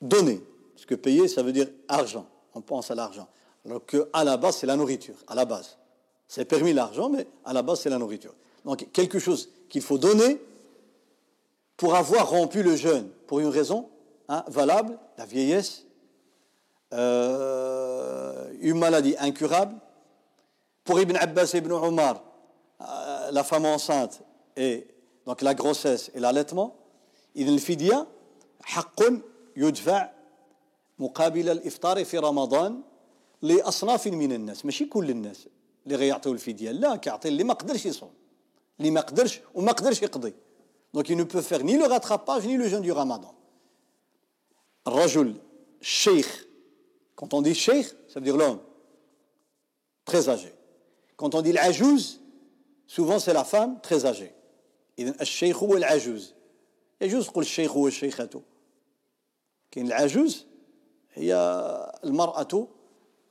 [0.00, 0.40] donner.
[0.74, 2.26] Parce que payer, ça veut dire argent.
[2.54, 3.28] On pense à l'argent.
[3.64, 5.76] Alors qu'à la base, c'est la nourriture, à la base.
[6.28, 8.34] C'est permis l'argent, mais à la base, c'est la nourriture.
[8.64, 10.40] Donc, quelque chose qu'il faut donner,
[11.78, 13.88] pour avoir rompu le jeûne, pour une raison
[14.28, 15.84] hein, valable, la vieillesse,
[16.92, 19.74] euh, une maladie incurable.
[20.84, 22.22] Pour Ibn Abbas et Ibn Omar,
[22.80, 24.22] euh, la femme enceinte
[24.56, 24.86] et
[25.24, 26.76] donc la grossesse et l'allaitement,
[27.34, 28.06] Ibn al-Fidya,
[28.62, 29.00] حق
[29.56, 30.10] يدفع
[30.98, 32.82] مقابل الإفطار في رمضان
[33.42, 35.48] لأصناف من الناس ماشي كل الناس
[35.86, 38.10] اللي غيعطيو الفدية لا كيعطي اللي ما قدرش يصوم
[38.80, 40.34] اللي ما قدرش وما قدرش يقضي
[40.94, 43.34] دونك il ne peut faire ni le rattrapage ni le jeûne du ramadan.
[44.86, 45.34] الرجل
[45.80, 46.46] الشيخ
[47.16, 48.60] quand on dit sheikh ça veut dire l'homme.
[50.04, 50.52] Très âgé.
[51.16, 52.20] Quand on dit العجوز
[52.86, 54.32] souvent c'est la femme très âgée.
[54.98, 56.34] إذن الشيخ هو العجوز
[57.00, 58.42] يجوز تقول الشيخ هو الشيخة
[59.70, 60.46] كاين العجوز
[61.14, 61.34] هي
[62.04, 62.68] المرأة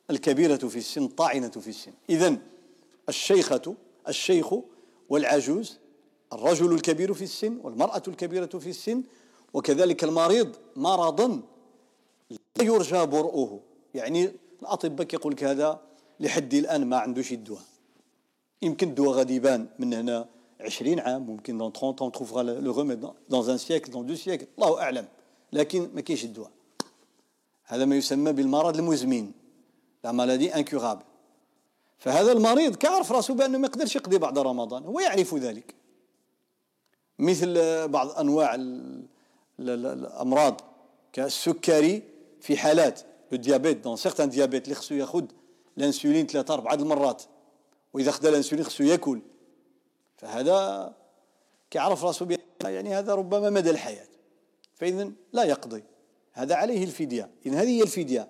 [0.10, 2.40] الكبيرة في السن الطاعنة في السن إذن
[3.10, 3.76] الشيخة
[4.08, 4.54] الشيخ
[5.10, 5.80] والعجوز
[6.34, 9.04] الرجل الكبير في السن والمرأة الكبيرة في السن
[9.54, 11.42] وكذلك المريض مرضا
[12.30, 13.60] لا يرجى برؤه.
[13.94, 15.82] يعني الأطباء كيقول لك هذا
[16.20, 17.62] لحد الآن ما عندوش الدواء
[18.62, 20.30] يمكن الدواء غادي يبان من هنا
[20.62, 24.48] 20 عام ممكن dans 30 ans trouvera le remède dans un siècle dans deux siècles.
[24.58, 25.08] الله أعلم
[25.54, 26.52] لكن ما كاينش الدواء.
[27.66, 29.32] هذا ما يسمى بالمرض المزمن.
[30.04, 31.04] la maladie incurable
[31.98, 34.84] فهذا المريض كيعرف راسه بأنه ما يقدرش يقضي بعد رمضان.
[34.84, 35.76] هو يعرف ذلك.
[37.20, 38.56] مثل بعض أنواع
[39.60, 40.62] الأمراض
[41.14, 42.04] كالسكري
[42.42, 43.02] في حالات
[43.34, 43.78] ال diabète.
[43.78, 45.26] dans certains diabètes اللي خصو ياخذ
[45.78, 47.24] الانسولين ثلاثة أربعة المرات.
[47.94, 49.22] وإذا خدا الانسولين خصو ياكل.
[50.18, 50.94] فهذا
[51.72, 54.08] كيعرف راسه يعني هذا ربما مدى الحياة.
[54.76, 55.84] فإذا لا يقضي.
[56.34, 57.30] هذا عليه الفدية.
[57.46, 58.30] إذن هذه هي الفدية.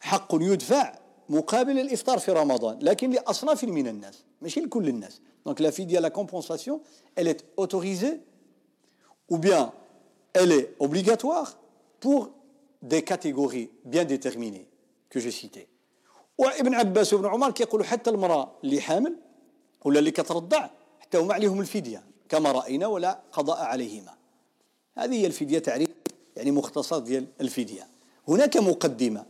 [0.00, 4.24] حق يدفع مقابل الإفطار في رمضان لكن لأصناف من الناس.
[4.42, 5.20] ماشي لكل الناس.
[5.46, 6.80] Donc la fidya la compensation
[7.14, 8.20] elle est autorisée
[9.28, 9.72] ou bien
[10.32, 11.58] elle est obligatoire
[12.00, 12.30] pour
[12.82, 14.68] des catégories bien déterminées
[15.08, 15.68] que j'ai citées.
[16.38, 19.16] وابن عباس وابن عمر كيقولوا حتى المرأة اللي حامل
[19.84, 20.68] ولا اللي كترضع
[21.00, 24.14] حتى هما عليهم الفدية كما رأينا ولا قضاء عليهما
[24.98, 25.88] هذه هي الفدية تعريف
[26.36, 27.86] يعني مختصر ديال الفدية
[28.28, 29.26] هناك مقدمة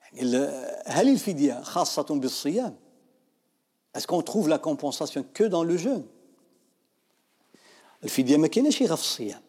[0.00, 0.36] يعني
[0.86, 2.76] هل الفدية خاصة بالصيام
[3.94, 6.04] Est-ce qu'on trouve la compensation que dans le jeûne?
[8.04, 9.40] الفدية ما كايناش غير في الصيام.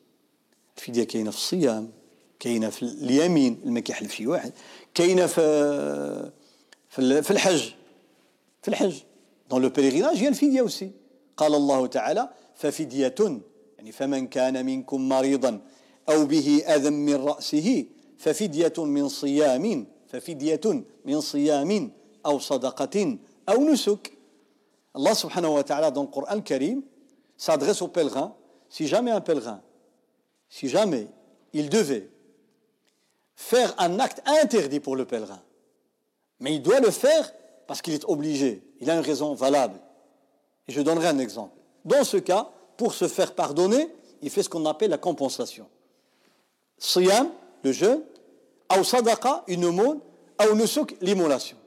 [0.77, 1.91] الفدية كاينة في الصيام
[2.39, 4.53] كاينة في اليمين اللي ما كيحلف شي واحد.
[4.93, 6.31] كاينة في
[6.89, 7.71] في الحج.
[8.61, 8.95] في الحج.
[9.49, 10.85] Pèlerinage il y a الفدية aussi.
[11.37, 13.15] قال الله تعالى ففدية
[13.77, 15.61] يعني فمن كان منكم مريضا
[16.09, 17.85] أو به أذى من رأسه
[18.17, 21.91] ففدية من صيام ففدية من صيام
[22.25, 23.17] أو صدقة
[23.49, 24.18] أو نسك.
[24.93, 26.81] Allah subhanahu wa ta'ala dans le Coran Karim
[27.37, 28.35] s'adresse aux pèlerins
[28.69, 29.61] si jamais un pèlerin
[30.49, 31.07] si jamais
[31.53, 32.09] il devait
[33.35, 35.41] faire un acte interdit pour le pèlerin
[36.39, 37.31] mais il doit le faire
[37.67, 39.79] parce qu'il est obligé il a une raison valable
[40.67, 41.55] Et je donnerai un exemple.
[41.83, 43.87] Dans ce cas, pour se faire pardonner,
[44.21, 45.67] il fait ce qu'on appelle la compensation.
[46.77, 47.29] Siyam,
[47.63, 48.01] le jeûne,
[48.71, 48.81] ou
[49.47, 49.99] une aumône,
[50.39, 51.57] ou nusuk, l'immolation.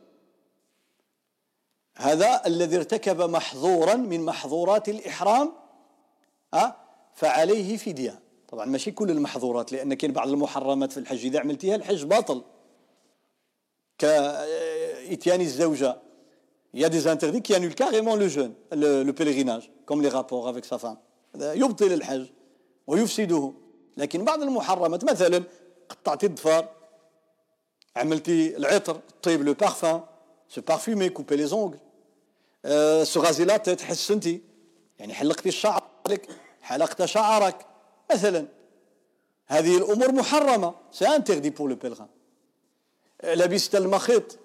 [1.97, 5.53] هذا الذي ارتكب محظورا من محظورات الإحرام
[7.15, 8.21] فعليه فدية.
[8.49, 12.43] طبعا ماشي كل المحظورات لأن كاين بعض المحرمات في الحج إذا عملتيها الحج باطل.
[13.99, 15.97] كإتيان الزوجة.
[16.75, 20.03] Il y a des interdits qui annulent carrément le jeûne, le, le pèlerinage, comme.
[21.35, 22.27] يبطل الحج
[22.87, 23.53] ويفسده
[23.97, 25.43] لكن بعض المحرمات مثلا
[25.89, 26.69] قطعتي الضفار
[27.97, 30.01] عملتي العطر طيب le parfum
[30.53, 31.79] se parfumer couper les ongles
[33.07, 34.43] se raser la tête حسنتي
[34.99, 35.83] يعني حلقتي الشعر
[36.63, 37.67] حلقت شعرك.
[38.13, 38.47] مثلا.
[39.47, 40.75] هذه الأمور محرمة.
[40.91, 42.09] c'est interdit pour le pèlerin
[43.25, 44.39] لبست المخيط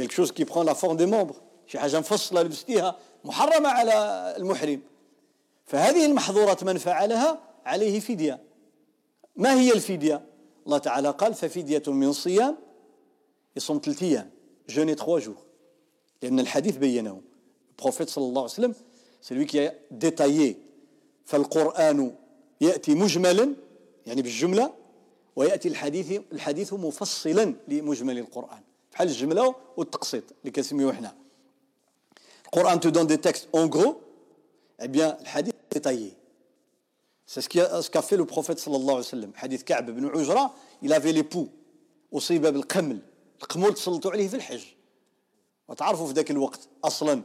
[0.00, 1.36] quelque chose qui prend la forme des membres.
[1.66, 2.96] شي حاجة مفصلة لبستيها.
[3.24, 4.82] محرمة على المحرم.
[5.66, 8.42] فهذه المحظورات من فعلها عليه فدية.
[9.36, 10.26] ما هي الفدية؟
[10.66, 12.56] الله تعالى قال ففدية من صيام
[13.56, 13.78] يصوم
[14.66, 15.36] ثلاثة أيام jeûner trois jours
[16.22, 17.22] لأن الحديث بينه.
[17.70, 18.74] ال prophète صلى الله عليه وسلم
[19.22, 20.56] c'est lui qui détaille
[21.24, 22.14] فالقرآن
[22.60, 23.54] يأتي مجملا
[24.06, 24.74] يعني بالجملة
[25.36, 28.62] ويأتي الحديث الحديث مفصلا لمجمل القرآن.
[28.92, 31.14] بحال الجملة والتقسيط اللي كنسميوه حنا
[32.46, 33.96] القرآن te donne des textes en gros
[34.82, 36.12] eh bien الحديث détaillé.
[37.26, 39.32] C'est ce qu'a ce qu'a fait le prophète صلى الله عليه وسلم.
[39.34, 41.48] حديث كعب بن عجرة il avait les poux.
[42.14, 42.98] أصيب بالقمل.
[43.42, 44.64] القمول تسلطوا عليه في الحج.
[45.68, 47.22] وتعرفوا في ذاك الوقت أصلا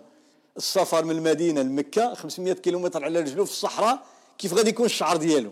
[0.58, 4.06] السفر من المدينة لمكة 500 كيلومتر على رجله في الصحراء
[4.38, 5.52] كيف غادي يكون الشعر ديالو؟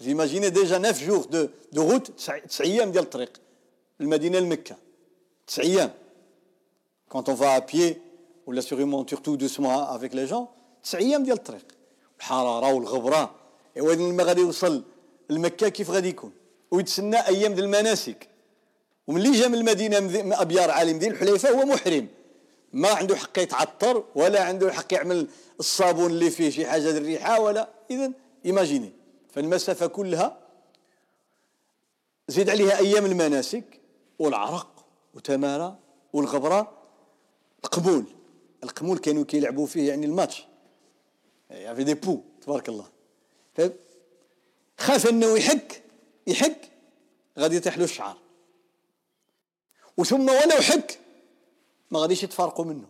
[0.00, 3.32] imaginez déjà 9 jours de de route 9 أيام ديال الطريق.
[4.00, 4.76] المدينة لمكة.
[5.46, 5.92] 9 أيام.
[7.08, 7.96] quand on va à pied
[8.46, 10.46] ولا monture tout doucement avec les gens
[10.82, 11.66] 9 أيام ديال الطريق.
[12.18, 13.34] الحرارة والغبرة.
[13.76, 14.82] ايوا لما غادي يوصل
[15.30, 16.32] لمكة؟ كيف غادي يكون؟
[16.70, 18.28] ويتسنى أيام ديال المناسك.
[19.06, 22.08] وملي جا من المدينة من أبيار عالم دين الحليفة هو محرم.
[22.72, 25.28] ما عنده حق يتعطر ولا عنده حق يعمل
[25.60, 27.68] الصابون اللي فيه شي حاجة الريحة ولا.
[27.90, 28.12] اذا
[28.46, 28.92] ايماجيني
[29.30, 30.38] فالمسافة كلها
[32.28, 33.80] زيد عليها أيام المناسك
[34.18, 35.78] والعرق وتمارة
[36.12, 36.72] والغبرة.
[37.64, 38.04] القبول.
[38.64, 40.46] القمول كانوا كيلعبوا فيه يعني الماتش.
[41.50, 42.86] يعني دي بو تبارك الله.
[44.78, 45.82] خاف أنه يحك
[46.26, 46.70] يحك
[47.38, 48.16] غادي يطيح له الشعر.
[49.96, 50.98] وثم ولو حك
[51.90, 52.86] ما غاديش يتفارقوا منه.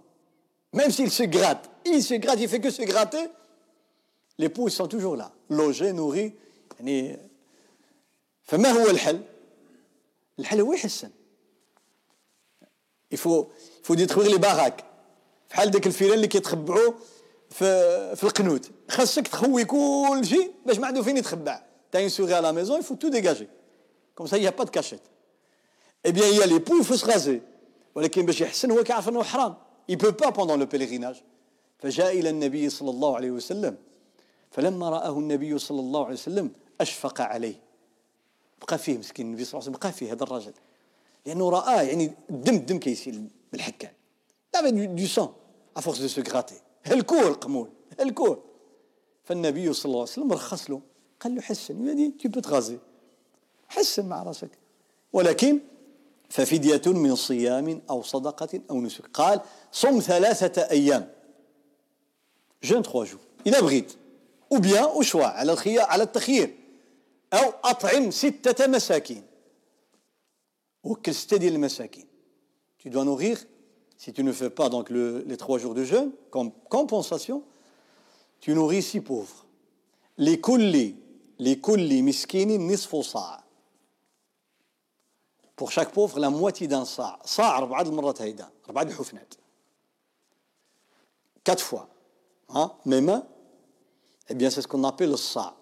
[0.77, 3.29] Même s'il se gratte il se gratte il fait que se gratter.
[4.39, 5.31] Les poux sont toujours là.
[5.51, 6.33] Logés nourris.
[6.81, 7.19] يعني
[8.43, 9.21] فما هو الحل؟
[10.39, 11.11] الحل هو يحسن.
[13.13, 13.47] يفو
[13.83, 14.85] يفو ديتخويغ لي باراك
[15.51, 16.93] بحال داك الفيران اللي كيتخبعوا
[17.51, 18.71] في في القنوت.
[18.91, 21.63] خاصك تخوي كل شيء باش ما عنده فين يتخبع.
[21.93, 23.49] t'as une souris à la maison il faut tout dégager
[24.15, 24.53] comme ça
[26.05, 27.41] y a pas de cachette eh bien y a les poux il faut se raser
[27.95, 29.55] ولكن باش يحسن هو كيعرف انه حرام
[29.89, 31.23] il peut pas pendant le pèlerinage.
[31.79, 33.77] فجاء إلى النبي صلى الله عليه وسلم
[34.51, 37.61] فلما رآه النبي صلى الله عليه وسلم أشفق عليه
[38.63, 40.53] بقى فيه مسكين النبي صلى الله عليه وسلم بقى فيه هذا الرجل
[41.27, 43.93] لأنه رآه يعني الدم الدم كيسيل بالحكان
[44.55, 45.33] là du sang
[45.77, 47.69] à force de se gratter هلكوه القمول
[48.01, 48.43] هلكوه
[49.25, 50.81] فالنبي صلى الله عليه وسلم رخص له
[51.21, 52.79] قال له حسن il dit tu peux te raser
[53.69, 54.51] حسن مع راسك
[55.13, 55.61] ولكن
[56.29, 59.07] ففدية من صيام أو صدقة أو نسك.
[59.15, 59.41] قال
[59.73, 61.13] صم ثلاثة أيام.
[62.63, 63.93] jeûne trois jours إذا بغيت
[64.55, 66.55] ou bien au choix على الخيار على التخيير
[67.33, 69.23] أو أطعم ستة مساكين
[70.85, 72.07] وكل ستة ديال المساكين
[72.79, 73.39] tu dois nourrir.
[73.97, 77.43] Si tu ne fais pas donc le, les trois jours de jeûne comme compensation
[78.41, 79.45] tu nourris six pauvres.
[80.19, 80.95] لكل
[81.41, 83.44] لكل مسكين نصف صاع
[85.57, 89.35] pour chaque pauvre la moitié d'un صاع صاع أربعة المرات هيدا أربعة الحفنات
[91.49, 91.89] quatre fois.
[92.51, 93.23] ها ميما
[94.31, 95.55] Eh bien, c'est ce qu'on appelle le sa.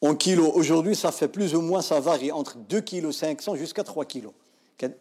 [0.00, 3.84] En kilos, aujourd'hui, ça fait plus ou moins, ça varie entre 2 kg 500 jusqu'à
[3.84, 4.30] 3 kg.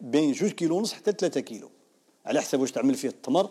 [0.02, 1.70] بين 2 كيلو ونص حتى 3 كيلو
[2.26, 3.50] على حسب واش تعمل فيه التمر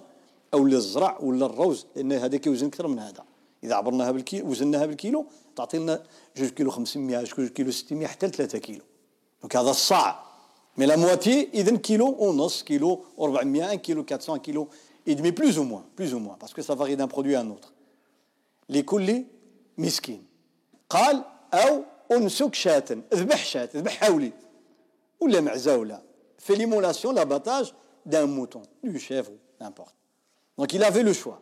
[0.54, 3.24] أو الزرع ولا الروز لأن هذا كيوزن أكثر من هذا
[3.64, 6.02] اذا عبرناها بالكيلو وزناها بالكيلو تعطي لنا
[6.36, 8.84] 2 كيلو 500 2 كيلو 600 حتى 3 كيلو
[9.42, 10.25] donc هذا الصاع
[10.78, 14.68] mais la moitié اذا كيلو ونص كيلو 400 1 كيلو 400 كيلو
[15.08, 17.40] et demi plus ou moins plus ou moins parce que ça varie d'un produit à
[17.40, 17.72] un autre.
[18.68, 19.24] لكل
[19.78, 20.24] مسكين
[20.90, 24.32] قال أو أنسك شاة اذبح شاة اذبح حولي
[25.20, 26.02] ولا معزة
[26.38, 27.72] fais l'immolation l'abattage
[28.06, 29.94] d'un mouton de chèvre n'importe
[30.58, 31.38] donc il avait le choix.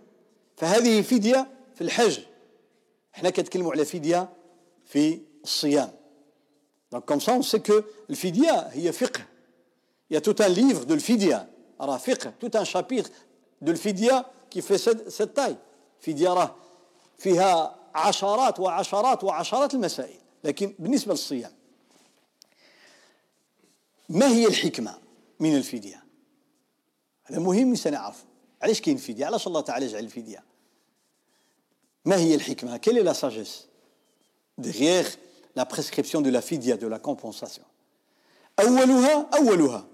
[0.56, 2.18] فهذه فدية في الحج
[3.14, 4.28] إحنا كنتكلموا على فدية
[4.84, 5.92] في الصيام
[6.94, 9.26] donc comme ça c'est quoi الفدية هي فقه
[10.10, 10.94] Il y a tout un livre de
[11.80, 13.10] راه فقه tout un chapitre
[13.62, 15.56] de الفدية qui fait cette, cette taille.
[16.08, 16.54] راه
[17.18, 21.52] فيها عشرات وعشرات وعشرات المسائل لكن بالنسبة للصيام
[24.08, 24.98] ما هي الحكمة
[25.40, 26.04] من الفدية
[27.24, 28.24] هذا مهم سنعرف
[28.62, 30.44] علاش كاين فدية علاش الله تعالى جعل الفدية
[32.04, 33.68] ما هي الحكمة est la sagesse
[34.58, 35.06] derrière
[35.56, 37.64] la prescription de la fidya de la compensation.
[38.60, 39.86] أولها أولها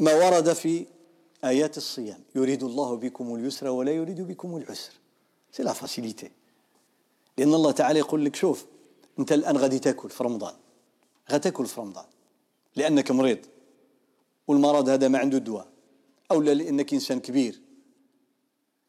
[0.00, 0.86] ما ورد في
[1.44, 2.20] آيات الصيام.
[2.34, 4.92] يريد الله بكم اليسر ولا يريد بكم العسر.
[5.52, 6.30] c'est la facilité
[7.38, 8.66] لأن الله تعالى يقول لك شوف
[9.18, 10.54] أنت الآن غادي تأكل في رمضان.
[11.32, 12.04] غتأكل في رمضان.
[12.76, 13.38] لأنك مريض.
[14.48, 15.68] والمرض هذا ما عنده دواء
[16.30, 17.60] أو لا لأنك إنسان كبير.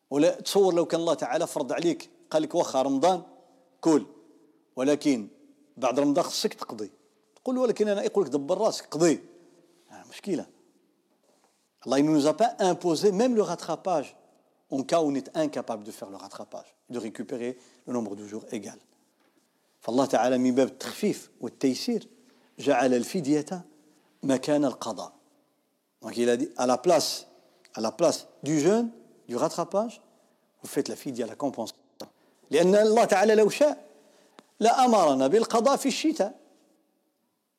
[0.10, 3.24] ولا تصور لو كان الله تعالى فرض عليك قال لك واخا رمضان
[3.82, 4.06] كل.
[4.78, 5.28] ولكن
[5.78, 6.54] بعد رمضان خصك
[12.04, 14.18] ne nous a pas imposé même le rattrapage
[14.70, 18.28] en cas où on est incapable de faire le rattrapage, de récupérer le nombre de
[18.28, 18.44] jours
[26.02, 27.28] Donc il a dit à la place,
[28.44, 28.92] du jeûne,
[29.28, 30.02] du rattrapage,
[30.62, 30.96] vous faites la
[34.60, 36.40] لأمرنا بالقضاء في الشتاء.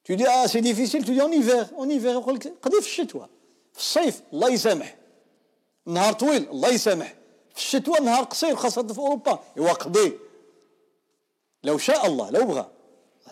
[0.05, 2.87] Tu dis ah c'est difficile, tu dis en hiver, en hiver يقول لك قضي في
[2.87, 3.29] الشتاء.
[3.73, 4.97] في الصيف الله يسامح.
[5.87, 7.15] نهار طويل الله يسامح.
[7.55, 9.39] في الشتوى نهار قصير خاصة في أوروبا.
[9.57, 10.13] يوقضي
[11.65, 12.71] لو شاء الله لو بغى.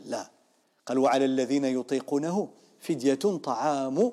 [0.04, 0.30] لا.
[0.86, 2.48] قال وعلى الذين يطيقونه
[2.80, 4.12] فدية طعام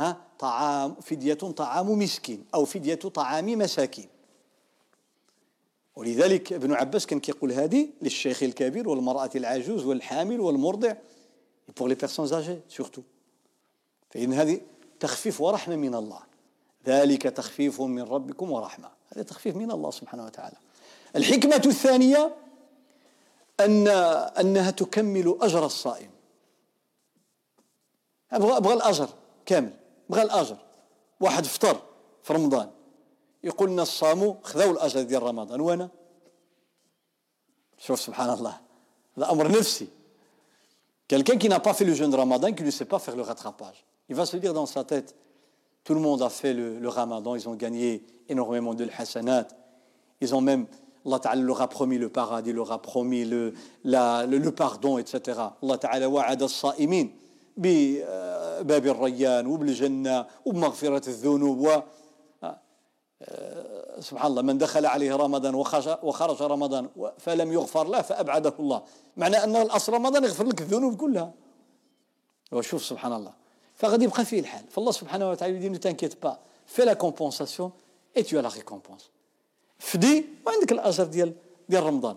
[0.00, 4.08] ها طعام فدية طعام مسكين أو فدية طعام مساكين.
[5.98, 10.92] ولذلك ابن عباس كان كيقول هذه للشيخ الكبير والمرأة العجوز والحامل والمرضع
[11.74, 13.02] pour les personnes âgées surtout.
[14.10, 14.60] فإن هذه
[15.00, 16.20] تخفيف ورحمة من الله.
[16.86, 18.90] ذلك تخفيف من ربكم ورحمة.
[19.12, 20.56] هذا تخفيف من الله سبحانه وتعالى.
[21.16, 22.34] الحكمة الثانية
[23.60, 23.88] أن
[24.40, 26.10] أنها تكمل أجر الصائم.
[28.32, 29.08] أبغى أبغى الأجر
[29.46, 29.72] كامل.
[30.10, 30.56] أبغى الأجر.
[31.20, 31.82] واحد فطر
[32.22, 32.70] في رمضان.
[33.44, 35.60] يقول لنا الصاموا خذوا الاجر ديال رمضان.
[35.60, 35.88] وانا؟
[37.78, 38.54] شوف سبحان
[41.08, 43.22] Quelqu'un qui n'a pas fait le jeûne de Ramadan, qui ne sait pas faire le
[43.22, 45.16] rattrapage, il va se dire dans sa tête,
[45.82, 49.48] tout le monde a fait le, Ramadan, ils ont gagné énormément de hasanat,
[50.20, 50.66] ils ont même,
[51.06, 53.54] Allah Ta'ala leur a promis le paradis, leur a promis le,
[54.54, 55.40] pardon, etc.
[55.62, 57.06] Allah Ta'ala wa'ada as-sa'imin
[57.56, 58.62] bi euh,
[64.00, 65.54] سبحان الله من دخل عليه رمضان
[66.02, 66.88] وخرج رمضان
[67.18, 68.82] فلم يغفر له فأبعده الله.
[69.16, 71.32] معنى أن الأصل رمضان يغفر لك الذنوب كلها.
[72.52, 73.32] وشوف سبحان الله.
[73.74, 74.64] فغادي يبقى فيه الحال.
[74.70, 77.72] فالله سبحانه وتعالى il dit non t'inquiète pas fais la compensation et
[78.16, 79.10] tu as la récompense
[79.78, 81.34] فدي وعندك الأجر ديال
[81.68, 82.16] ديال رمضان.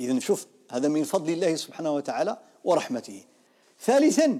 [0.00, 3.24] اذا شوف هذا من فضل الله سبحانه وتعالى ورحمته.
[3.80, 4.38] ثالثا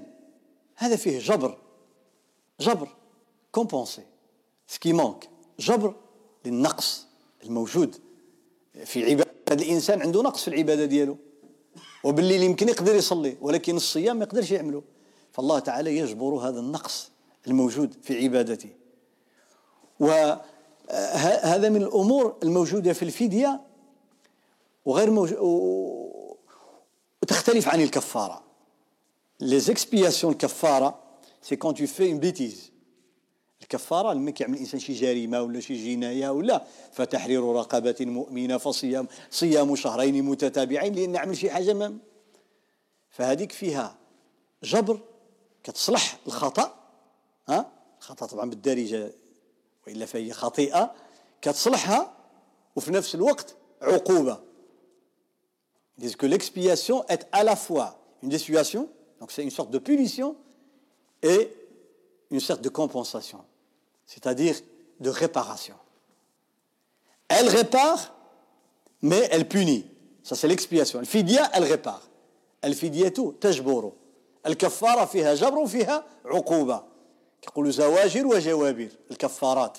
[0.75, 1.57] هذا فيه جبر.
[2.59, 2.87] جبر.
[3.51, 4.03] compenser
[4.69, 5.95] ce qui manque جبر
[6.45, 7.05] للنقص
[7.43, 7.95] الموجود
[8.85, 11.17] في عبادة الإنسان عنده نقص في العبادة ديالو.
[12.03, 14.83] وبالليل يمكن يقدر يصلي ولكن الصيام ما يقدرش يعمله
[15.31, 17.11] فالله تعالى يجبر هذا النقص
[17.47, 18.69] الموجود في عبادته.
[19.99, 23.61] وهذا من الأمور الموجودة في الفدية
[24.85, 25.37] وغير موجود
[27.21, 28.43] وتختلف عن الكفارة.
[29.43, 30.99] Les expiations الكفارة
[31.41, 32.68] سي كون tu fais une bêtise.
[33.69, 39.75] الكفارة لما كيعمل الإنسان شي جريمة ولا شي جناية ولا فتحرير رقبة مؤمنة فصيام صيام
[39.75, 41.97] شهرين متتابعين لأن عمل شي حاجة ما.
[43.09, 43.97] فهذيك فيها
[44.63, 44.99] جبر
[45.63, 46.75] كتصلح الخطأ
[47.47, 49.13] ها؟ الخطأ طبعا بالدارجة
[49.87, 50.93] وإلا فهي خطيئة
[51.41, 52.13] كتصلحها
[52.75, 54.39] وفي نفس الوقت عقوبة.
[55.99, 58.89] Disent que l'expiation est à la fois une dissuasion,
[59.19, 60.35] donc c'est une sorte de punition,
[61.21, 61.51] et
[62.31, 63.43] une sorte de compensation,
[64.09, 64.55] c'est-à-dire
[64.99, 65.75] de réparation.
[67.27, 68.15] Elle répare,
[69.03, 69.85] mais elle punit.
[70.23, 70.97] Ça, c'est l'expiation.
[70.97, 72.01] Al-fidya, elle répare.
[72.63, 73.95] Al-fidya, tout, tajbouro.
[74.45, 76.83] الكفارة فيها جبر وفيها عقوبة
[77.43, 79.77] يقولوا زواجر وجوابر الكفارات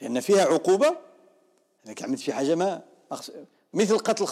[0.00, 0.96] لأن فيها عقوبة
[1.86, 2.82] أنك عملت في حاجة ما
[3.74, 4.26] مثل قتل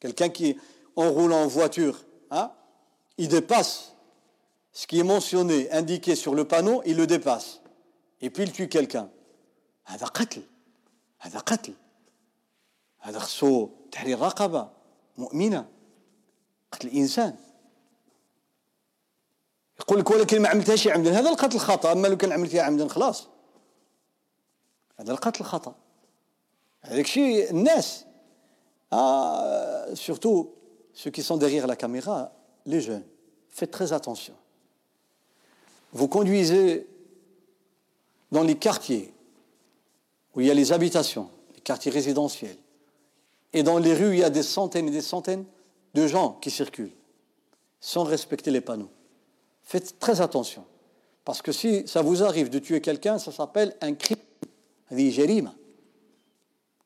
[0.00, 0.56] quelqu'un qui
[0.96, 2.50] en roule en voiture hein,
[3.18, 3.89] il dépasse
[4.80, 7.60] ce qui est mentionné, indiqué sur le panneau, il le dépasse.
[8.22, 9.10] Et puis il tue quelqu'un.
[19.80, 23.28] يقول لك ولكن ما عملتهاش عمدا هذا القتل لو كان عمدا خلاص
[24.98, 25.44] هذا القتل
[26.82, 28.04] هذاك الناس
[28.92, 30.54] آه surtout
[30.94, 32.32] ceux qui sont derrière la caméra
[32.66, 33.04] les jeunes
[33.50, 34.39] faites très attention
[35.92, 36.86] vous conduisez
[38.30, 39.12] dans les quartiers
[40.34, 42.56] où il y a les habitations, les quartiers résidentiels,
[43.52, 45.44] et dans les rues, il y a des centaines et des centaines
[45.94, 46.92] de gens qui circulent
[47.80, 48.90] sans respecter les panneaux.
[49.64, 50.64] Faites très attention,
[51.24, 54.18] parce que si ça vous arrive de tuer quelqu'un, ça s'appelle un crime.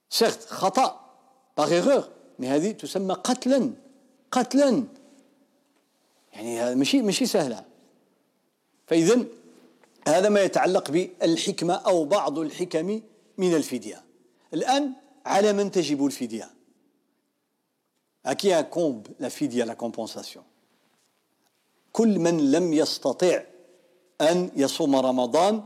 [0.09, 1.01] Certes, khata,
[1.55, 3.71] par erreur, mais هذه تسمى قتلا
[4.31, 4.85] قتلا
[8.87, 9.25] فاذا
[10.09, 13.01] هذا ما يتعلق بالحكمة أو بعض الحكم
[13.39, 14.05] من الفدية.
[14.55, 14.93] الآن
[15.27, 16.51] على من تجب الفدية؟
[18.27, 20.43] À qui incombe la fidya, la compensation
[21.93, 23.43] كل من لم يستطع
[24.21, 25.63] أن يصوم رمضان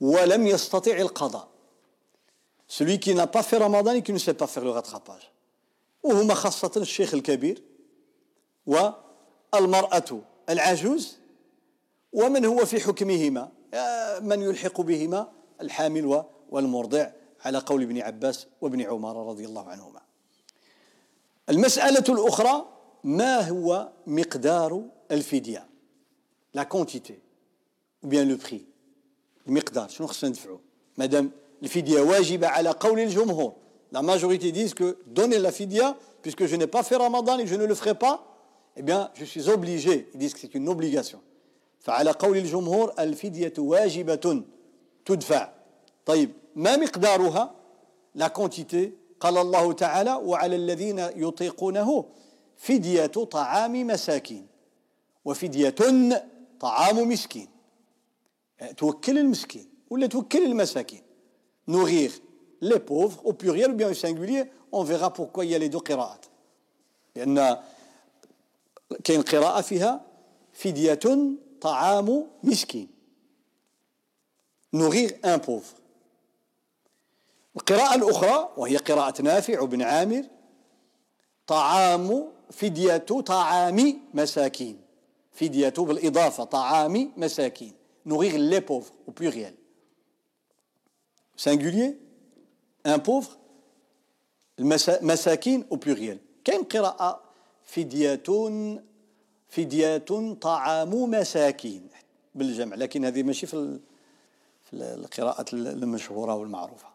[0.00, 1.48] ولم يستطع القضاء.
[2.68, 5.30] Celui qui n'a pas fait Ramadan et qui ne sait pas faire le rattrapage.
[6.02, 7.62] وهما خاصة الشيخ الكبير
[8.66, 11.16] والمرأة العجوز
[12.12, 13.52] ومن هو في حكمهما؟
[14.20, 17.10] من يلحق بهما؟ الحامل والمرضع
[17.44, 20.00] على قول ابن عباس وابن عمر رضي الله عنهما.
[21.48, 22.68] المسألة الأخرى
[23.04, 25.68] ما هو مقدار الفدية؟
[26.54, 27.18] لا كونتيتي
[28.06, 28.62] bien le prix.
[29.48, 30.58] المقدار شنو خصنا ندفعوا
[30.96, 31.30] مادام
[31.62, 33.52] الفدية واجبة على قول الجمهور.
[33.92, 37.54] La majorité disent que donner la fidya puisque je n'ai pas fait Ramadan et je
[37.54, 38.24] ne le ferai pas
[38.76, 40.08] eh bien je suis obligé.
[40.14, 40.48] Ils disent que c'est
[41.82, 44.42] فعلى قول الجمهور الفدية واجبة
[45.04, 45.52] تدفع.
[46.06, 47.54] طيب ما مقدارها؟
[48.14, 52.04] لا كونتيتي قال الله تعالى وعلى الذين يطيقونه
[52.56, 54.46] فدية طعام مساكين
[55.24, 55.74] وفدية
[56.60, 57.48] طعام مسكين.
[58.76, 61.02] توكل المسكين ولا توكل المساكين؟
[61.68, 62.10] Nourrir
[62.60, 66.26] les pauvres au pluriel ou bien au singulier on verra pourquoi les deux قراءات
[67.16, 67.56] لأن
[69.04, 70.00] كاين قراءة فيها
[70.52, 70.98] فدية
[71.62, 72.88] طعام مسكين.
[74.74, 75.76] nourrir un pauvre
[77.56, 80.24] القراءة الأخرى وهي قراءة نافع بن عامر.
[81.46, 82.96] طعام فدية
[83.26, 84.80] طعام مساكين.
[85.32, 87.72] فدية بالإضافة طعام مساكين.
[88.06, 89.54] nourrir les pauvres au pluriel.
[91.36, 91.98] Singulier
[92.84, 93.38] un pauvre
[94.58, 96.18] المساكين au pluriel.
[96.44, 97.20] كاين قراءة
[97.64, 98.22] فدية
[99.52, 100.04] فدية
[100.40, 101.88] طعام مساكين
[102.34, 103.78] بالجمع لكن هذه ماشي في
[104.72, 106.86] القراءة المشهورة والمعروفة.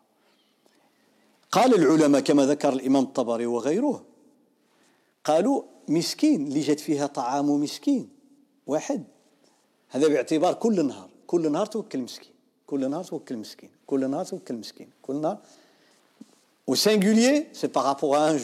[1.51, 4.03] قال العلماء كما ذكر الإمام الطبري وغيره
[5.23, 8.09] قالوا مسكين اللي جات فيها طعام مسكين
[8.67, 9.03] واحد.
[9.89, 12.33] هذا باعتبار كل نهار كل نهار توكل مسكين
[12.67, 15.37] كل نهار توكل مسكين كل نهار توكل مسكين كل نهار.
[16.69, 18.37] Au singulier, c'est par rapport à un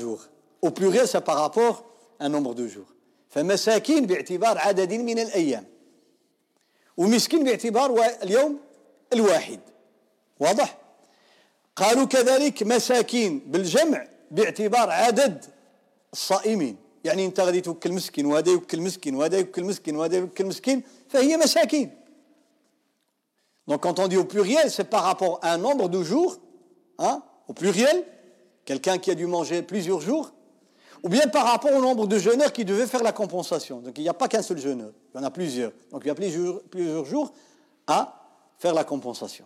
[1.36, 1.84] rapport
[2.20, 2.88] à un nombre de jours.
[3.34, 5.66] فمساكين باعتبار عدد من الأيام
[6.98, 8.60] ومسكين باعتبار اليوم
[9.14, 9.60] الواحد.
[10.40, 10.78] واضح؟
[11.76, 15.46] قالوا كذلك مساكين بالجمع باعتبار عدد
[16.14, 16.76] الصائمين.
[17.04, 21.38] يعني أنت غادي توكل مسكين وهذا يوكل مسكين وهذا يوكل مسكين وهذا يوكل مسكين فهي
[21.38, 21.92] مساكين.
[23.66, 26.38] Donc quand on dit au pluriel, c'est par rapport à un nombre de jours,
[27.00, 28.04] hein, au pluriel,
[28.66, 30.33] quelqu'un qui a dû manger plusieurs jours,
[31.04, 33.82] ou bien par rapport au nombre de jeûneurs qui devaient faire la compensation.
[33.82, 35.74] Donc il n'y a pas qu'un seul jeûneur, il y en a plusieurs.
[35.92, 37.34] Donc il y a plusieurs, jours
[37.88, 38.16] à
[38.58, 39.46] faire la compensation.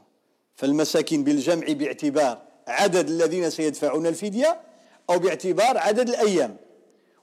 [0.55, 4.61] فالمساكين بالجمع باعتبار عدد الذين سيدفعون الفدية
[5.09, 6.57] أو باعتبار عدد الأيام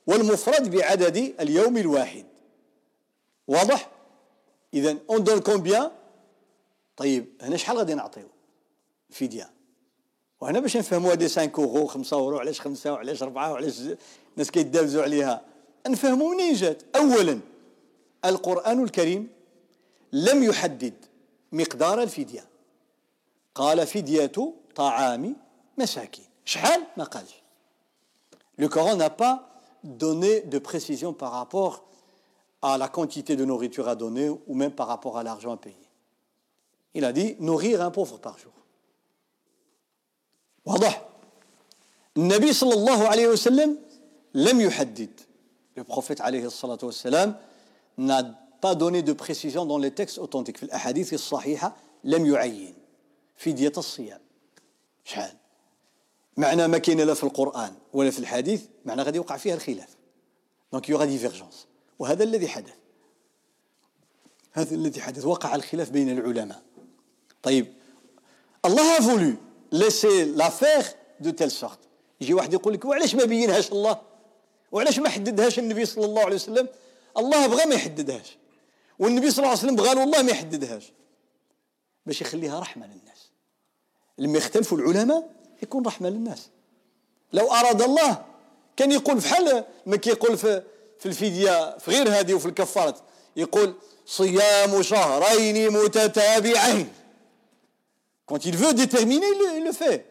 [0.07, 2.25] والمفرد بعدد اليوم الواحد
[3.49, 3.91] واضح؟
[4.75, 5.91] إذا اون دون كومبيان
[6.97, 8.11] طيب هنا شحال غادي 5
[11.87, 12.05] 5 5
[14.37, 15.45] ناس كيدابزوا عليها
[15.87, 17.41] نفهموا منين جات اولا
[18.25, 19.29] القران الكريم
[20.13, 20.95] لم يحدد
[21.53, 22.45] مقدار الفديه
[23.55, 24.33] قال فديه
[24.75, 25.37] طعام
[25.79, 27.45] مساكين شحال ما قالش
[28.57, 29.49] Le Coran n'a pas
[29.83, 31.85] donné de précision par rapport
[32.63, 35.77] à la quantité de nourriture à donner ou même par rapport à l'argent à payer.
[36.95, 38.53] Il a dit nourrir un pauvre par jour.
[40.65, 40.95] Wadah.
[42.17, 43.77] Le Nabi sallallahu alayhi wa sallam
[44.35, 45.21] لم يحدد.
[45.77, 47.37] Le prophète عليه الصلاة والسلام
[47.99, 48.23] n'a
[48.61, 50.57] pas donné de précision dans les textes authentiques.
[50.57, 52.75] في الأحاديث الصحيحة لم يعين.
[53.37, 54.21] فدية الصيام.
[55.05, 55.33] شحال
[56.37, 59.97] معنى ما كاين لا في القرآن ولا في الحديث معنى غادي يوقع فيها الخلاف.
[60.73, 61.67] donc il y aura divergence
[61.99, 62.75] وهذا الذي حدث.
[64.53, 65.25] هذا الذي حدث.
[65.25, 66.63] وقع الخلاف بين العلماء.
[67.43, 67.73] طيب
[68.65, 69.35] الله a voulu
[69.73, 70.85] laisser l'affaire
[71.21, 71.79] de telle sorte
[72.21, 74.14] يجي واحد يقول لك وعلاش ما بينهاش الله؟
[74.75, 76.69] وعلاش ما حددهاش النبي صلى الله عليه وسلم؟
[77.17, 78.37] الله بغى ما يحددهاش.
[78.99, 80.93] والنبي صلى الله عليه وسلم بغى الله ما يحددهاش.
[82.07, 83.31] باش يخليها رحمة للناس.
[84.19, 85.31] لما يختلفوا العلماء
[85.63, 86.49] يكون رحمة للناس.
[87.33, 88.25] لو أراد الله
[88.77, 90.63] كان يقول في حال ما كيقول في
[90.99, 92.97] في الفدية في غير هذه وفي الكفارة.
[93.37, 93.75] يقول
[94.07, 96.93] صيام شهرين متتابعين.
[98.33, 100.05] Il veut déterminer il le fait.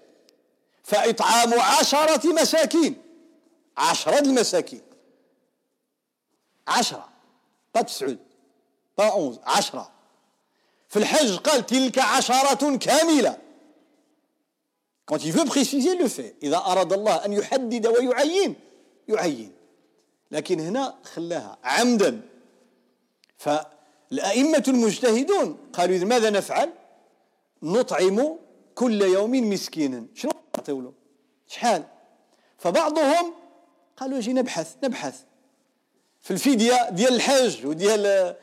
[0.84, 3.03] فإطعام عشرة مساكين.
[3.78, 4.82] عشرة المساكين
[6.68, 7.10] عشرة
[7.76, 8.20] با تسعود
[8.98, 9.92] با أونز عشرة
[10.90, 13.38] في الحج قال تلك عشرة كاملة
[15.06, 16.36] Quand il veut préciser, le fait.
[16.44, 18.56] إذا أراد الله أن يحدد ويعين
[19.08, 19.52] يعين.
[20.32, 22.22] لكن هنا خلاها عمدا.
[23.38, 26.74] فالأئمة المجتهدون قالوا ماذا نفعل؟
[27.64, 28.36] نطعم
[28.76, 30.06] كل يوم مسكينا.
[30.16, 30.94] شنو نعطيو له؟
[31.48, 31.84] شحال؟
[32.58, 33.34] فبعضهم
[33.98, 35.24] قالوا أجي نبحث نبحث.
[36.22, 38.36] في الفدية ديال الحج وديال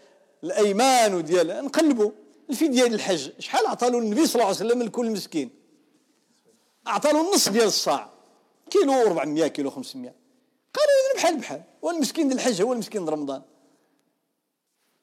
[0.45, 2.11] الأيمان وديال نقلبوا
[2.51, 5.51] الفدية ديال الحج شحال عطالو النبي صلى الله عليه وسلم لكل مسكين
[6.87, 8.11] عطالو النص ديال الصاع.
[8.71, 10.15] كيلو 400 كيلو 500
[10.75, 13.43] قالوا بحال بحال والمسكين ديال الحج هو المسكين ديال رمضان.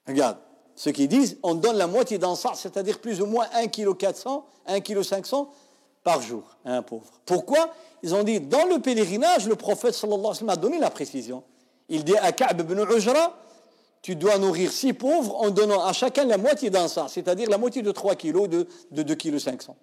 [0.08, 0.38] Regarde,
[0.76, 3.98] ceux qui disent on donne la moitié d'un sac, c'est-à-dire plus ou moins 1 kg
[3.98, 5.50] 400, 1 kg 500
[6.08, 7.12] par jour à un pauvre.
[7.26, 7.74] Pourquoi?
[8.02, 10.90] Ils ont dit, dans le pèlerinage, le prophète sallallahu alayhi wa sallam a donné la
[10.90, 11.44] précision.
[11.90, 13.38] Il dit à Ka'b ibn Ujra,
[14.02, 17.58] tu dois nourrir six pauvres en donnant à chacun la moitié d'un ça, c'est-à-dire la
[17.58, 19.76] moitié de 3 kilos de, de 2 kilos 500.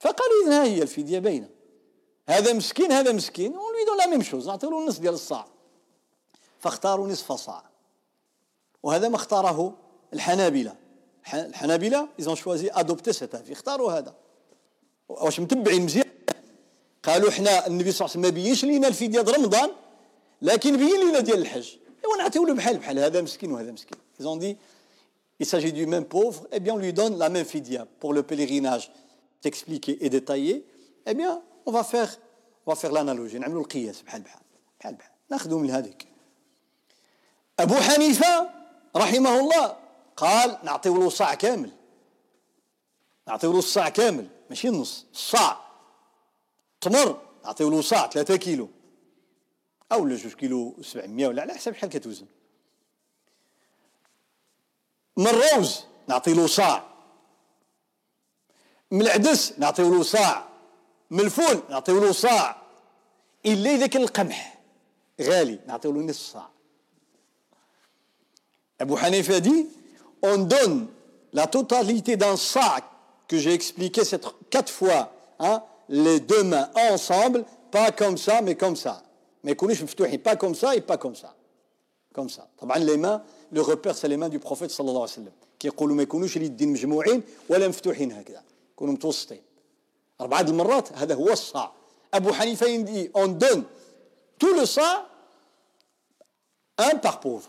[0.00, 0.26] فقال
[2.28, 4.46] on lui donne la même chose.
[4.46, 5.46] نعطي له النصف ديال الصاع
[6.58, 7.64] فاختاروا نصف صاع
[8.82, 9.74] وهذا ما اختاره
[10.12, 10.76] الحنابلة
[11.34, 13.54] الحنابلة ils ont choisi adopter cet avis.
[15.08, 16.06] واش متبعين مزيان.
[17.02, 19.70] قالوا إحنا النبي صلى الله عليه وسلم ما بينش لينا الفدية ديال رمضان
[20.42, 21.68] لكن بين لينا ديال الحج.
[22.04, 23.98] إيوا نعطيو له بحال بحال هذا مسكين وهذا مسكين.
[24.20, 24.56] Ils ont dit
[25.38, 26.46] il s'agit du même pauvre.
[26.52, 28.90] Eh bien on lui donne la même fidia pour le pèlerinage
[29.46, 30.66] expliqué et détaillé
[31.06, 32.18] eh bien on va faire
[32.66, 34.40] on va القياس بحال بحال
[34.80, 36.06] بحال بحال ناخذوا من هذيك
[37.58, 38.50] ابو حنيفه
[38.96, 39.76] رحمه الله
[40.16, 41.70] قال نعطيو له صاع كامل
[43.28, 45.60] نعطيو له الصاع كامل ماشي النص الصاع
[46.80, 47.20] تمر.
[47.44, 48.68] نعطيو له صاع 3 كيلو.
[49.92, 52.26] أو ولا 2 كيلو 700 ولا على حسب شحال كتوزن.
[55.16, 56.84] من الروز نعطي له صاع
[58.90, 60.48] من العدس نعطيو له صاع
[61.10, 62.62] من الفول نعطيو له صاع
[63.46, 64.58] إلا إذا كان القمح
[65.20, 66.48] غالي نعطيو له نصف صاع
[68.80, 69.66] أبو حنيفة دي
[70.26, 70.86] on donne
[71.32, 72.84] la totalité d'un sac
[73.28, 78.54] que j'ai expliqué cette, quatre fois, hein, les deux mains ensemble, pas comme ça, mais
[78.54, 79.02] comme ça.
[79.44, 81.34] Mais pas comme ça et pas comme ça.
[82.12, 82.48] Comme ça.
[82.80, 83.22] Les mains,
[83.52, 85.32] le repère, c'est les mains du prophète sallallahu alayhi wa sallam.
[85.58, 89.42] Qui يقولوا ما يكونوش اليدين مجموعين ولا مفتوحين هكذا يكونوا متوسطين
[90.20, 91.72] أربعة المرات هذا هو الصاع
[92.14, 93.64] أبو حنيفة dit on donne
[94.38, 95.08] tout le ça
[96.76, 97.48] un par pauvre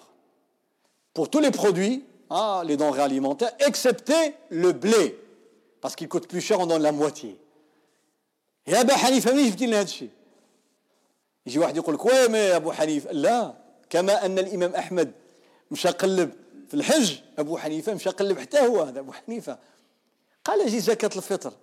[1.14, 5.20] pour tous les produits hein, les denrées alimentaires excepté le blé
[5.88, 7.38] parce qu'il coûte plus cher on donne la moitié.
[8.68, 10.10] يا أبا حنيفة مين جبتي لنا هذا الشيء
[11.46, 13.54] يجي واحد يقول لك وين يا أبو حنيفة لا
[13.90, 15.12] كما أن الإمام أحمد
[15.72, 16.34] مشى قلب
[16.68, 19.58] في الحج أبو حنيفة مشى قلب حتى هو هذا أبو حنيفة
[20.46, 21.54] قال أجي زكاة الفطر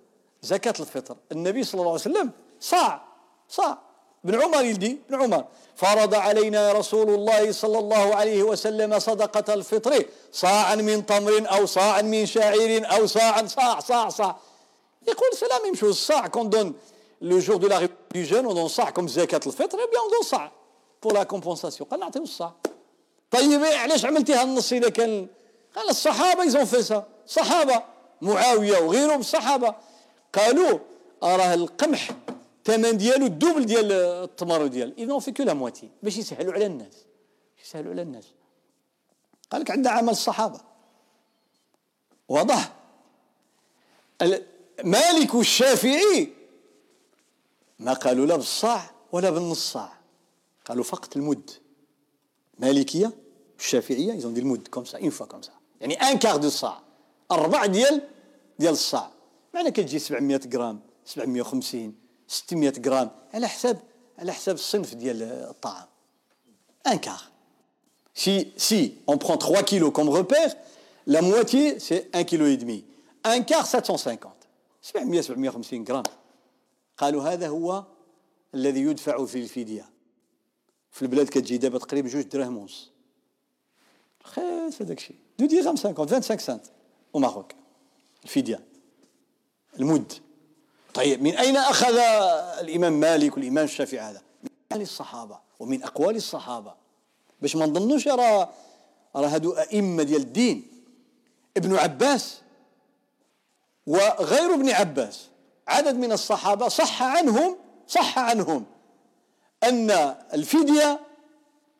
[0.41, 3.05] زكاة الفطر النبي صلى الله عليه وسلم صاع
[3.49, 3.77] صاع
[4.25, 5.43] بن عمر يلدي؟ بن عمر.
[5.75, 12.01] فرض علينا رسول الله صلى الله عليه وسلم صدقة الفطر صاعا من تمر أو صاعا
[12.01, 14.35] من شعير أو صاعا صاع صاع صاع.
[15.07, 16.73] يقول c'est la même chose صاع qu'on donne
[17.21, 17.79] le jour de la
[18.13, 18.91] du jeûne on donne صاع.
[18.91, 20.51] Comme زكاة الفطر eh bien on donne صاع.
[21.01, 21.85] Pour la compensation.
[21.85, 22.53] قال نعطيه الصاع.
[23.31, 25.27] طيب علاش عملتيها النص إذا كان؟
[25.75, 27.03] قال الصحابة fait ça.
[27.27, 27.83] صحابة
[28.21, 29.75] معاوية وغيرهم الصحابه
[30.33, 30.79] قالوا
[31.23, 32.09] راه القمح
[32.67, 34.97] الثمن ديالو الدوبل ديال التمر ديال.
[34.97, 37.05] اذا في كو مواتي باش يسهلوا على الناس.
[37.63, 38.25] يسهلوا على الناس.
[39.51, 40.61] قال لك عندنا عمل الصحابة.
[42.29, 42.75] واضح؟
[44.83, 46.33] مالك والشافعي
[47.79, 49.97] ما قالوا لا بالصاع ولا بالنص صاع
[50.65, 51.51] قالوا فقط المد.
[52.59, 53.13] مالكية
[53.59, 55.51] الشافعية ils ont dit المد comme ça une fois comme ça
[55.81, 56.81] يعني un quart de صاع.
[57.31, 58.01] أربع ديال
[58.59, 59.11] ديال الصاع.
[59.53, 63.81] معنى كتجي 700 غرام 750 600 غرام على حساب
[64.19, 65.87] على حساب الصنف ديال الطعام.
[66.87, 67.21] un quart
[68.15, 70.55] si si on prend 3 kilos comme repère
[71.05, 72.85] la moitié c'est 1 kilo et demi.
[73.23, 74.31] Un quart 750
[74.81, 76.03] 700 750 غرام
[76.97, 77.83] قالوا هذا هو
[78.53, 79.89] الذي يدفع في الفدية.
[80.91, 82.91] في البلاد كتجي دابا تقريبا جوج دراهم ونص.
[84.25, 85.15] رخيص هذاك الشيء.
[85.39, 86.65] دو درهم 50 25 سنت.
[87.17, 87.55] au Maroc
[88.23, 88.65] الفدية.
[89.79, 90.13] المد.
[90.95, 91.97] طيب من أين أخذ
[92.59, 94.21] الإمام مالك والإمام الشافعي هذا؟
[94.73, 96.73] من الصحابة ومن أقوال الصحابة.
[97.41, 98.49] باش ما نظنوش راه
[99.15, 100.67] راه هادو أئمة ديال الدين
[101.57, 102.41] ابن عباس
[103.87, 105.27] وغير ابن عباس.
[105.67, 108.65] عدد من الصحابة صح عنهم صح عنهم
[109.63, 109.91] أن
[110.33, 110.99] الفدية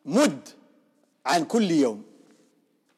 [0.05, 0.49] مد
[1.25, 2.03] عن كل يوم.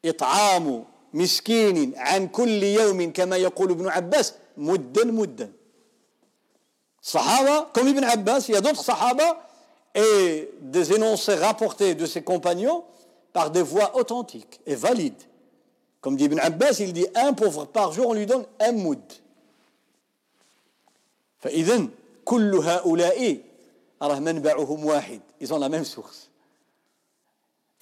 [0.04, 5.57] إطعام مسكين عن كل يوم كما يقول ابن عباس مدا مدا.
[7.08, 9.48] Sahaba, comme Ibn Abbas, il y a d'autres Sahaba
[9.94, 12.84] et des énoncés rapportés de ses compagnons
[13.32, 15.22] par des voix authentiques et valides.
[16.02, 19.00] Comme dit Ibn Abbas, il dit un pauvre par jour, on lui donne un moud.
[21.44, 21.72] ils
[25.54, 26.28] ont la même source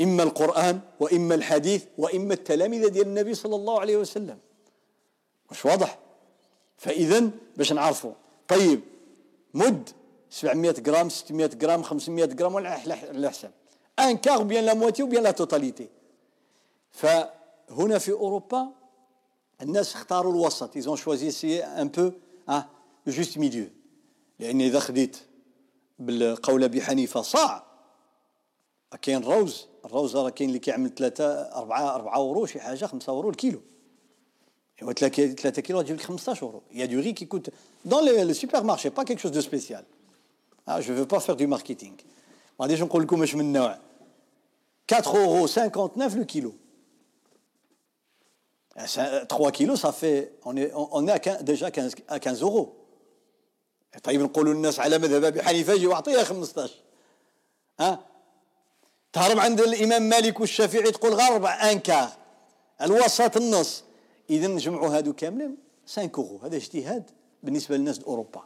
[0.01, 4.39] إما القرآن وإما الحديث وإما التلاميذ ديال النبي صلى الله عليه وسلم
[5.51, 5.99] مش واضح
[6.79, 8.13] فإذا باش نعرفوا
[8.49, 8.81] طيب
[9.57, 9.91] مد
[10.31, 13.51] 700 غرام 600 غرام 500 غرام ولا على حسب
[13.99, 15.89] un quart ou bien la moitié ou bien la totalité.
[16.91, 18.73] فهنا في أوروبا
[19.63, 20.77] الناس اختاروا الوسط.
[20.77, 22.11] ils ont choisi c'est un peu
[22.49, 22.67] آه
[23.07, 23.67] juste milieu
[24.39, 25.17] لأن إذا خديت
[25.99, 27.67] بالقول ابي حنيفة صاع.
[29.03, 33.31] كاين الروز الروز راه كاين اللي كيعمل ثلاثة أربعة أربعة أورو شي حاجة خمسة أورو
[33.31, 33.61] الكيلو.
[34.83, 37.51] ايوا 3 كيلو تجيب لك 15 اورو il y a du riz qui coûte
[37.85, 39.85] dans les supermarchés pas quelque chose de spécial
[40.69, 41.95] آه je veux pas faire de marketing
[42.61, 43.79] ما غاديش نقول لكم واش من نوع
[44.93, 46.53] 4 اورو 59 le kilo
[48.77, 52.87] 3 كيلو ça fait on est on est à déjà 15 à 15 euros.
[54.03, 56.71] طيب نقولوا الناس على مذهب ابي حنيفه يجي واعطيها 15
[57.81, 58.07] ها
[59.13, 62.09] تهرب عند الامام مالك والشافعي تقول غير ربع un quart
[62.83, 63.85] الوسط النص
[64.31, 65.57] اذا نجمعوا هادو كاملين
[65.87, 67.11] 5 اورو هذا اجتهاد
[67.43, 68.43] بالنسبة للناس اوروبا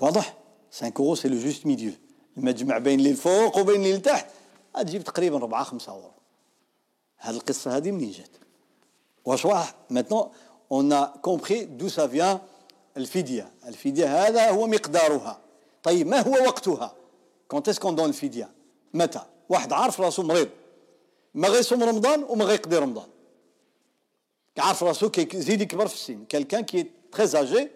[0.00, 0.36] واضح؟
[0.72, 1.92] 5 اورو c'est le juste milieu
[2.36, 4.26] لما تجمع بين اللي الفوق وبين اللي لتحت.
[4.74, 6.10] تجيب تقريبا 4 5 اورو
[7.16, 8.30] هذه القصة هذه منين جات؟
[9.24, 10.28] واش واحد maintenant
[10.72, 12.38] on a compris d'où vient
[12.96, 13.52] الفدية.
[13.66, 15.40] الفدية هذا هو مقدارها.
[15.82, 16.94] طيب ما هو وقتها؟
[17.48, 18.50] quand est-ce qu'on donne الفدية؟
[18.94, 20.48] متى؟ واحد عارف راسو مريض.
[21.34, 23.06] ما غيصوم رمضان وما غيقضي رمضان.
[24.56, 27.70] Car il faut savoir que Zidik Murphy, quelqu'un qui est très âgé,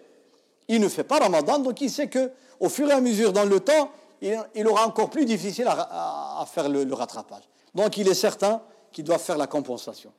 [0.67, 3.45] il ne fait pas Ramadan, donc il sait que au fur et à mesure dans
[3.45, 7.43] le temps, il aura encore plus difficile à faire le rattrapage.
[7.75, 8.61] Donc il est certain
[8.91, 10.11] qu'il doit faire la compensation.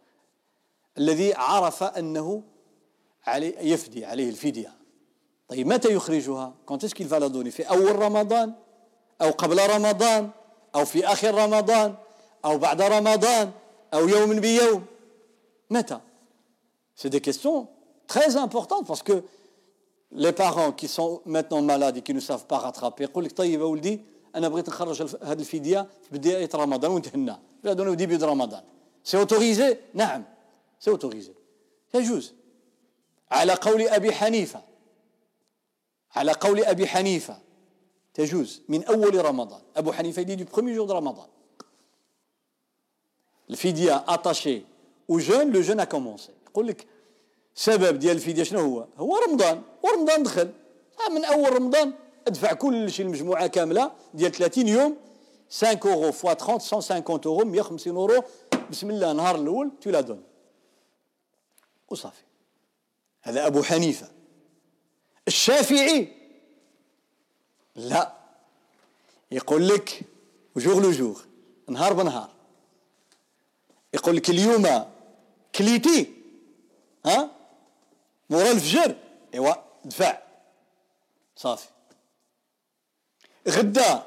[0.95, 2.43] Elle dit, Arafah Ennahu,
[3.25, 4.15] allez, il fédia.
[5.51, 7.51] Il dit, mettez-vous, quand est-ce qu'il va la donner?
[7.51, 8.55] Il dit, aur Ramadan,
[9.21, 10.31] aur Kabla Ramadan,
[10.75, 11.97] aur Fiacher Ramadan,
[12.45, 13.53] aur Bada Ramadan,
[13.93, 14.83] aur Yomun Biyo.
[15.69, 16.12] Mettez-vous.
[16.95, 17.69] C'est des questions
[18.07, 19.23] très importantes parce que
[20.13, 23.61] les parents qui sont maintenant malades et qui ne savent pas rattraper يقول لك طيب
[23.63, 24.01] اولدي
[24.35, 28.63] أنا بغيت نخرج هذه الفديه في بدايه رمضان ونتهنى لا دون ديبي دو رمضان
[29.05, 30.25] سي اوتوريزي نعم
[30.81, 31.33] سي اوتوريزي
[31.95, 32.33] يجوز
[33.31, 34.63] على قول ابي حنيفه
[36.15, 37.39] على قول ابي حنيفه
[38.15, 41.27] تجوز من اول رمضان ابو حنيفه il dit du premier jour de رمضان
[43.51, 44.63] الفديه attachée
[45.11, 46.87] au jeûne le jeûne a commencé يقول لك
[47.55, 50.51] سبب ديال الفدية شنو هو؟ هو رمضان ورمضان دخل.
[51.11, 51.93] من أول رمضان
[52.27, 54.97] أدفع كل شيء المجموعة كاملة ديال 30 يوم
[55.51, 58.25] 5 اورو fois 30 150 اورو 150 اورو
[58.71, 60.23] بسم الله النهار الأول tu la donnes
[61.91, 62.23] وصافي
[63.23, 64.09] هذا أبو حنيفة.
[65.29, 66.09] الشافعي.
[67.77, 68.13] لا.
[69.31, 70.03] يقول لك
[70.57, 71.21] jour le jour
[71.69, 72.31] نهار بنهار.
[73.95, 74.85] يقول لك اليوم
[75.55, 76.22] كليتي.
[77.07, 77.31] ها
[78.31, 78.97] مورا الفجر
[79.35, 80.19] ايوا دفع
[81.37, 81.69] صافي
[83.49, 84.03] غدا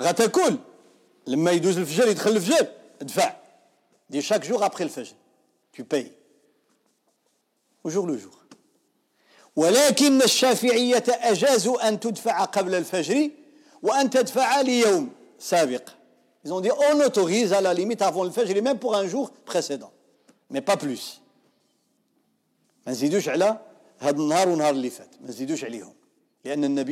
[0.00, 0.58] غتاكل
[1.26, 2.68] لما يدوز الفجر يدخل الفجر
[3.00, 3.36] دفع
[4.10, 5.14] دي شاك جور ابخي الفجر
[5.74, 6.12] tu payes.
[7.82, 8.30] Au jour le jour.
[9.56, 13.30] ولكن الشافعية أجازوا أن تدفع قبل الفجر
[13.82, 15.88] وأن تدفع ليوم سابق
[16.44, 19.30] Ils ont dit on autorise à la limite avant le fajr, même pour un jour
[19.46, 19.90] précédent,
[20.50, 21.22] mais pas plus.
[22.86, 23.58] ما نزيدوش على
[23.98, 25.92] هذا النهار ونهار اللي فات ما نزيدوش عليهم
[26.44, 26.84] لأن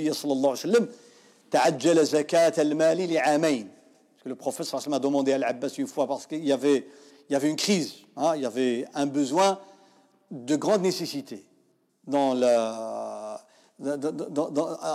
[4.24, 6.86] le prophète a demandé à l'Abbas une fois parce qu'il y avait,
[7.28, 9.59] il y une crise, hein, il y avait un besoin
[10.30, 11.45] de grande nécessité
[12.12, 13.40] à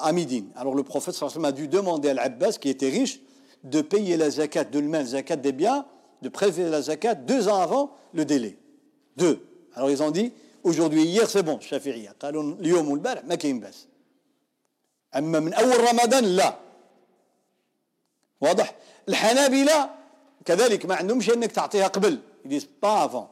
[0.03, 0.49] Amidine.
[0.55, 3.19] Alors le prophète Srâmsa a dû demander à l'Abbas, qui était riche,
[3.63, 5.85] de payer l'Azakat, de le mettre, zakat des biens,
[6.21, 8.57] de prélever la zakat deux ans avant le délai.
[9.17, 9.45] Deux.
[9.73, 10.31] Alors ils ont dit,
[10.67, 13.87] aujourd'hui hier c'est bon الشافعيه قالوا اليوم والبارح ما كاين باس
[15.15, 16.57] اما من اول رمضان لا
[18.41, 18.75] واضح
[19.09, 19.89] الحنابلة
[20.45, 22.19] كذلك ما عندهمش إنك تعطيها قبل.
[22.45, 23.27] ils disent pas avant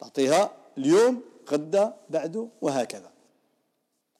[0.00, 3.10] تعطيها اليوم غدا بعده وهكذا.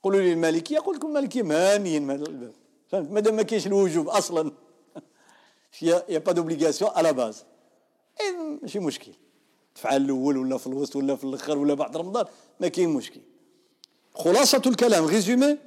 [0.02, 2.52] قولوا لي المالكية قلت لكم المالكية مانيين الباب
[2.88, 4.52] فهمت؟ ما كاينش الوجوب أصلا.
[5.82, 7.44] il y a pas d'obligation à la base
[8.62, 9.12] ماشي مشكل.
[9.74, 12.24] تفعل الأول ولا في الوسط ولا في الآخر ولا بعد رمضان
[12.60, 13.20] ما كاين مشكل.
[14.14, 15.58] خلاصة الكلام résumé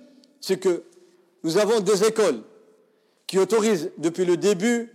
[0.41, 0.77] c'est que
[1.45, 2.41] nous avons des écoles
[3.27, 4.91] qui autorisent depuis le début,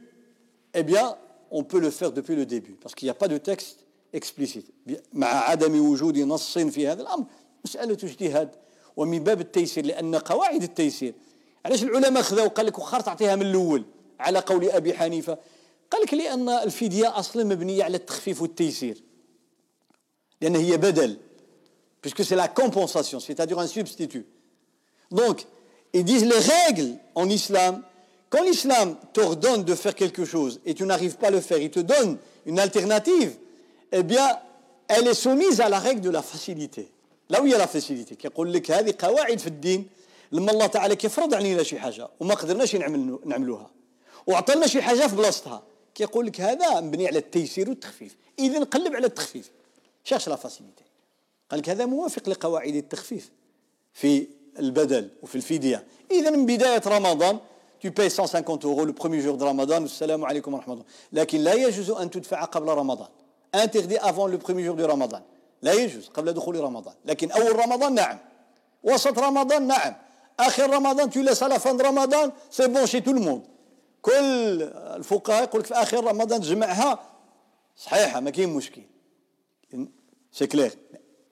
[0.74, 1.16] eh bien,
[1.50, 3.78] on peut le faire depuis le début, parce qu'il n'y a pas de texte
[4.12, 4.66] explicite.
[5.12, 7.24] مع عدم وجود نص في هذا الأمر
[7.64, 8.50] مسألة اجتهاد.
[8.96, 11.14] ومن باب التيسير لأن قواعد التيسير.
[11.64, 13.84] علاش العلماء خذوا قال لك وخر تعطيها من الأول؟
[14.20, 15.38] على قول أبي حنيفة
[15.92, 19.02] قال لك لأن الفدية أصلا مبنية على التخفيف والتيسير
[20.40, 21.18] لأن هي بدل
[22.02, 24.26] puisque c'est la compensation, c'est-à-dire un substitut.
[25.12, 25.46] Donc,
[25.92, 27.80] ils disent les règles en islam,
[28.28, 31.70] quand l'islam t'ordonne de faire quelque chose et tu n'arrives pas à le faire, il
[31.70, 33.36] te donne une alternative,
[33.92, 34.26] eh bien,
[34.88, 36.90] elle est soumise à la règle de la facilité.
[37.30, 39.86] Là où il y a la facilité, qui يقول لك هذه قواعد في الدين
[40.32, 42.76] لما الله تعالى كيف فرض علينا شي حاجه وما قدرناش
[43.24, 43.70] نعملوها
[44.26, 45.62] وعطلنا شي حاجه في بلاصتها
[45.94, 48.16] كيقول لك هذا مبني على التيسير والتخفيف.
[48.38, 49.50] اذا نقلب على التخفيف.
[50.04, 50.84] شاش لا فاسيليتي؟
[51.50, 53.30] قال لك هذا موافق لقواعد التخفيف
[53.92, 54.26] في
[54.58, 55.84] البدل وفي الفدية.
[56.10, 57.38] إذا من بداية رمضان
[57.82, 61.52] tu payes 150 euros le premier jour de Ramadan والسلام عليكم ورحمة الله لكن لا
[61.52, 63.08] يجوز أن تدفع قبل رمضان
[63.56, 65.20] interdit avant le premier jour de Ramadan.
[65.62, 68.18] لا يجوز قبل دخول رمضان لكن أول رمضان نعم
[68.82, 69.94] وسط رمضان نعم
[70.40, 73.42] آخر رمضان tu laisses à la fin de Ramadan c'est bon chez tout le monde.
[74.02, 77.10] كل الفقهاء يقول لك في آخر رمضان تجمعها
[77.76, 78.82] صحيحة ما كاين مشكل
[80.32, 80.78] c'est clair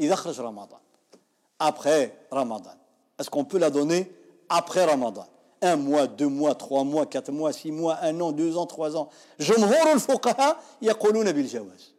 [0.01, 0.81] إذا خرج رمضان
[1.61, 2.77] après Ramadan
[3.19, 4.11] Est-ce qu'on peut la donner
[4.49, 5.27] après Ramadan
[5.61, 8.97] Un mois, deux mois, trois mois, quatre mois, six mois, un an, deux ans, trois
[8.97, 9.11] ans.
[9.41, 11.95] جمهور الفقهاء يقولون بالجواز.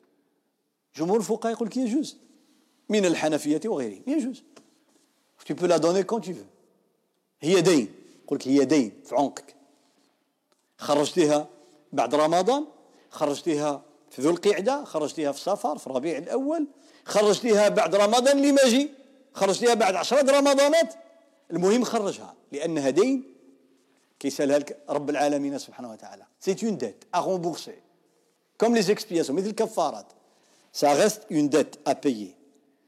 [0.95, 2.17] جمهور الفقهاء يقول qu'il يجوز.
[2.89, 4.43] من الحنفية وغيرهم يجوز.
[5.45, 6.47] Tu peux la donner quand tu veux.
[7.41, 7.93] هي دين.
[8.25, 9.55] يقول لك هي دين في عنقك.
[10.81, 11.47] خرجتها
[11.93, 12.65] بعد رمضان
[13.09, 16.67] خرجتها في ذو القعدة خرجتها في صفر في ربيع الأول
[17.05, 18.89] خرجتها بعد رمضان لماجي
[19.33, 20.93] خرجتها بعد عشرة رمضانات.
[21.51, 23.23] المهم خرجها لأنها دين
[24.19, 26.23] كيسالها لك رب العالمين سبحانه وتعالى.
[26.39, 27.75] سي اون ديت ا رومبورسي
[28.59, 30.05] كوم لي زيكسبياسيون مثل الكفارات
[30.73, 32.35] ça reste une dette à payer.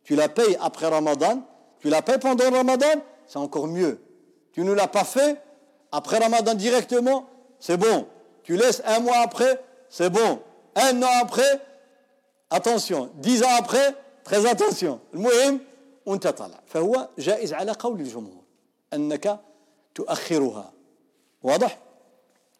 [0.04, 1.36] Tu la payes après Ramadan.
[1.80, 2.98] Tu la payes pendant Ramadan.
[3.28, 4.00] C'est encore mieux.
[4.54, 5.42] Tu ne l'as pas fait
[5.92, 7.20] après Ramadan directement.
[7.66, 8.08] C'est bon.
[8.44, 10.42] Tu laisses un mois après c'est bon.
[10.76, 11.62] Un an après
[12.50, 13.10] attention.
[13.16, 13.96] Dix ans après
[14.26, 15.00] très attention.
[15.14, 15.60] المهم
[16.06, 18.44] وانت طالع فهو جائز على قول الجمهور
[18.94, 19.40] أنك
[19.96, 20.74] تؤخرها
[21.44, 21.80] واضح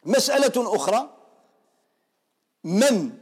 [0.06, 1.18] مسألة أخرى
[2.64, 3.18] من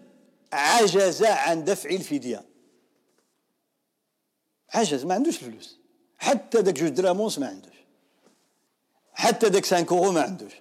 [0.53, 2.45] عجز عن دفع الفدية
[4.73, 5.77] عجز ما عندوش فلوس
[6.17, 7.75] حتى داك جوج درامونس ما عندوش
[9.13, 10.60] حتى داك 5 اورو ما عندوش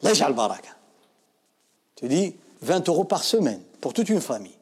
[0.00, 0.80] الله يجعل بركه
[1.96, 4.56] tu dis 20 euros par semaine pour toute une famille.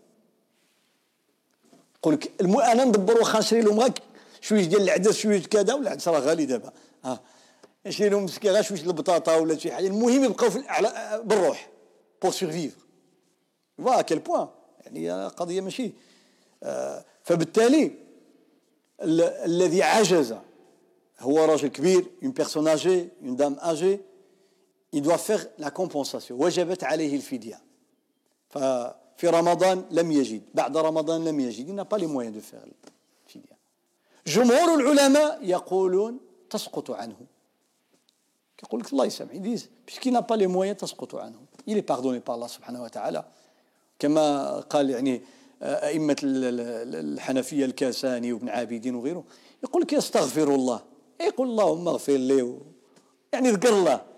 [1.98, 3.92] يقول لك أنا ندبر واخا نشري لهم غير
[4.40, 6.72] شوية ديال العدس شوية كذا والعدس راه غالي دابا
[7.04, 7.20] آه
[7.86, 10.64] نشري لهم مسكين غير شوية البطاطا ولا شي حاجة المهم يبقاو في
[11.24, 11.68] بالروح
[12.22, 12.80] pour survivre
[13.78, 14.48] vois quel point
[14.92, 15.92] يعني قضيه ماشي
[16.62, 17.92] آه فبالتالي
[19.02, 20.34] الذي عجز
[21.20, 24.00] هو راجل كبير une personne âgée une dame âgée
[24.92, 26.32] il doit faire la compensation.
[26.32, 27.60] وجبت عليه الفدية.
[28.50, 28.58] ف
[29.16, 30.42] في رمضان لم يجد.
[30.54, 31.68] بعد رمضان لم يجد.
[31.68, 32.40] Il n'a pas les moyens de
[33.26, 33.58] الفدية.
[34.26, 36.20] جمهور العلماء يقولون
[36.50, 37.16] تسقط عنه.
[38.62, 41.38] يقول لك الله يسامح ils puisqu'il n'a pas les moyens تسقط عنه.
[41.66, 43.24] Il est pardonné par سبحانه وتعالى.
[43.98, 45.22] كما قال يعني
[45.62, 49.24] أئمة الحنفية الكاساني وابن عابدين وغيره
[49.62, 50.82] يقول لك يستغفر الله.
[51.20, 52.58] يقول اللهم اغفر لي
[53.32, 54.17] يعني ذكر الله.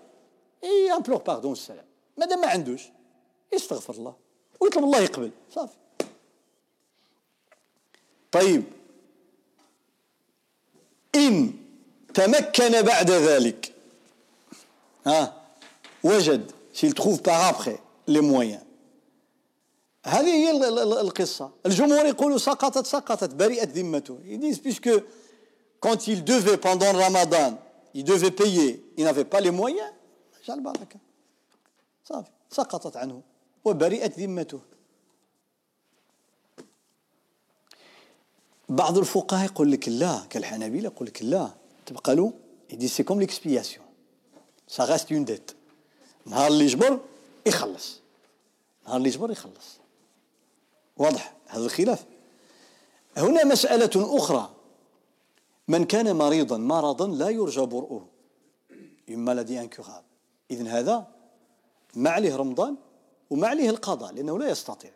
[0.63, 1.85] إي أمبلور باردون السلام.
[2.17, 2.81] مادام ما عندوش
[3.53, 4.15] يستغفر الله.
[4.59, 5.75] ويطلب الله يقبل صافي.
[8.31, 8.63] طيب.
[11.15, 11.53] إن
[12.13, 13.73] تمكن بعد ذلك
[15.05, 15.41] ها
[16.03, 18.63] وجد s'il trouve par après les moyens.
[20.05, 20.51] هذه هي
[21.01, 21.51] القصة.
[21.65, 24.19] الجمهور يقول سقطت سقطت برئت ذمته.
[24.25, 24.89] Ils disent puisque
[25.79, 27.57] quand il devait pendant le ramadan
[27.93, 29.91] il devait payer il n'avait pas les moyens
[30.45, 30.99] جعل البركة.
[32.05, 33.21] صافي سقطت عنه
[33.65, 34.59] وبرئت ذمته.
[38.69, 41.51] بعض الفقهاء يقول لك لا كالحنابلة يقول لك لا.
[41.85, 42.33] تبقى له
[42.69, 43.85] il dit c'est comme l'expiation
[44.71, 45.53] ça reste une dette.
[46.25, 46.99] نهار اللي يجبر
[47.45, 47.99] يخلص.
[48.85, 49.77] نهار اللي يجبر يخلص.
[50.97, 52.05] واضح هذا الخلاف؟
[53.17, 54.55] هنا مسألة أخرى.
[55.67, 58.07] من كان مريضا مرضا لا يرجى برؤه.
[59.07, 60.10] Une maladie incurable.
[60.51, 61.07] إذن هذا
[61.95, 62.75] ما عليه رمضان
[63.29, 64.91] وما عليه القضاء لأنه لا يستطيع.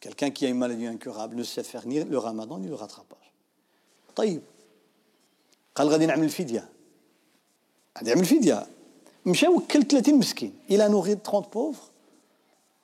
[0.00, 3.32] Quelqu'un qui a une maladie incurable ne sait faire ni le ramadan ni le rattrapage.
[4.16, 4.42] طيب.
[5.74, 6.68] قال غادي نعمل الفدية.
[7.98, 8.66] غادي نعمل الفدية.
[9.26, 10.58] مشى وكل 30 مسكين.
[10.70, 11.82] إلى نوغي 30 بوفر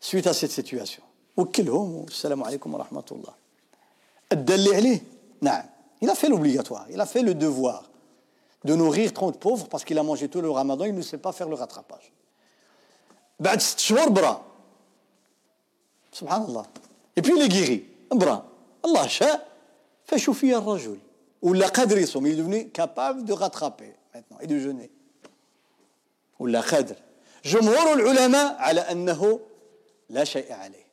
[0.01, 1.03] suite à cette situation.
[1.37, 3.35] وكلهم والسلام عليكم ورحمة الله.
[4.33, 5.03] أدى اللي عليه؟
[5.41, 5.65] نعم.
[6.03, 6.87] Il a fait l'obligatoire.
[6.91, 7.94] Il a fait le devoir.
[8.65, 11.33] de nourrir 30 pauvres parce qu'il a mangé tout le ramadan, il ne sait pas
[11.33, 12.13] faire le rattrapage.
[13.39, 13.59] Ben,
[16.13, 16.63] Subhanallah.
[17.17, 17.85] Et puis il est guéri.
[18.11, 19.09] Allah
[20.05, 20.99] fait chauffer un rajoul.
[21.43, 24.91] Ou la il est devenu capable de rattraper maintenant et de jeûner.
[26.39, 26.95] Ou la qadr.
[27.45, 29.41] جمهور العلماء على أنه
[30.11, 30.85] لا شيء عليه.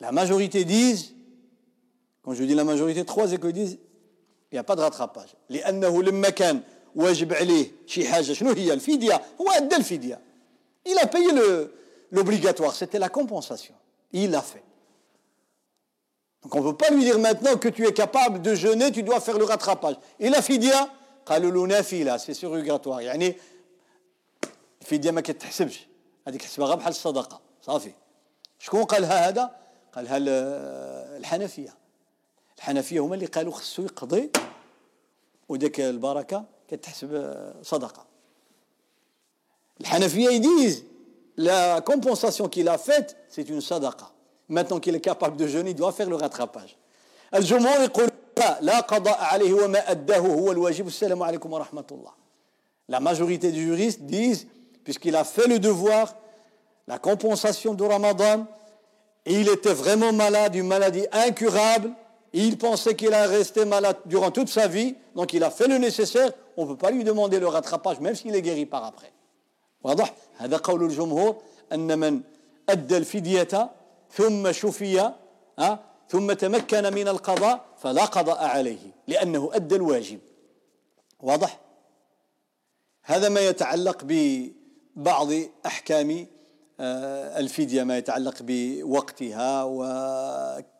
[0.00, 1.14] La majorité disent,
[2.22, 3.78] quand je dis la majorité, trois écoles disent
[4.50, 6.60] pas de rattrapage لأنه لما كان
[6.94, 10.20] واجب عليه شي حاجة شنو هي الفدية هو أدى الفدية
[10.86, 11.30] il a payé
[12.12, 13.74] l'obligatoire c'était la compensation
[14.12, 14.62] il l'a fait
[16.42, 19.02] donc on ne peut pas lui dire maintenant que tu es capable de jeûner tu
[19.02, 20.40] dois faire le rattrapage et la
[21.30, 23.36] نافلة c'est surrogatoire يعني
[24.82, 25.86] الفدية ما كتحسبش
[26.28, 27.92] هذيك حسبها غير بحال الصدقة صافي
[28.58, 29.50] شكون قالها هذا
[29.92, 30.16] قالها
[31.16, 31.74] الحنفية
[32.58, 33.52] الحنفيه هما اللي قالوا
[41.36, 44.10] la compensation qu'il a faite, c'est une sadaqa.
[44.48, 46.76] Maintenant qu'il est capable de jeûner, il doit faire le rattrapage.
[52.88, 54.46] La majorité des juristes disent,
[54.84, 56.14] puisqu'il a fait le devoir,
[56.86, 58.46] la compensation de Ramadan,
[59.26, 61.90] et il était vraiment malade, une maladie incurable,
[62.42, 65.78] il pensait qu'il allait rester malade durant toute sa vie, donc il a fait le
[65.78, 66.30] nécessaire.
[66.56, 69.12] On ne peut pas lui demander le rattrapage, même s'il est guéri par après.
[76.08, 78.78] ثم تمكن من القضاء فلا قضاء عليه
[79.08, 80.18] لأنه أدى الواجب
[81.20, 81.60] واضح
[83.02, 85.28] هذا ما يتعلق ببعض
[85.66, 86.26] أحكام
[86.80, 89.64] الفدية ما يتعلق بوقتها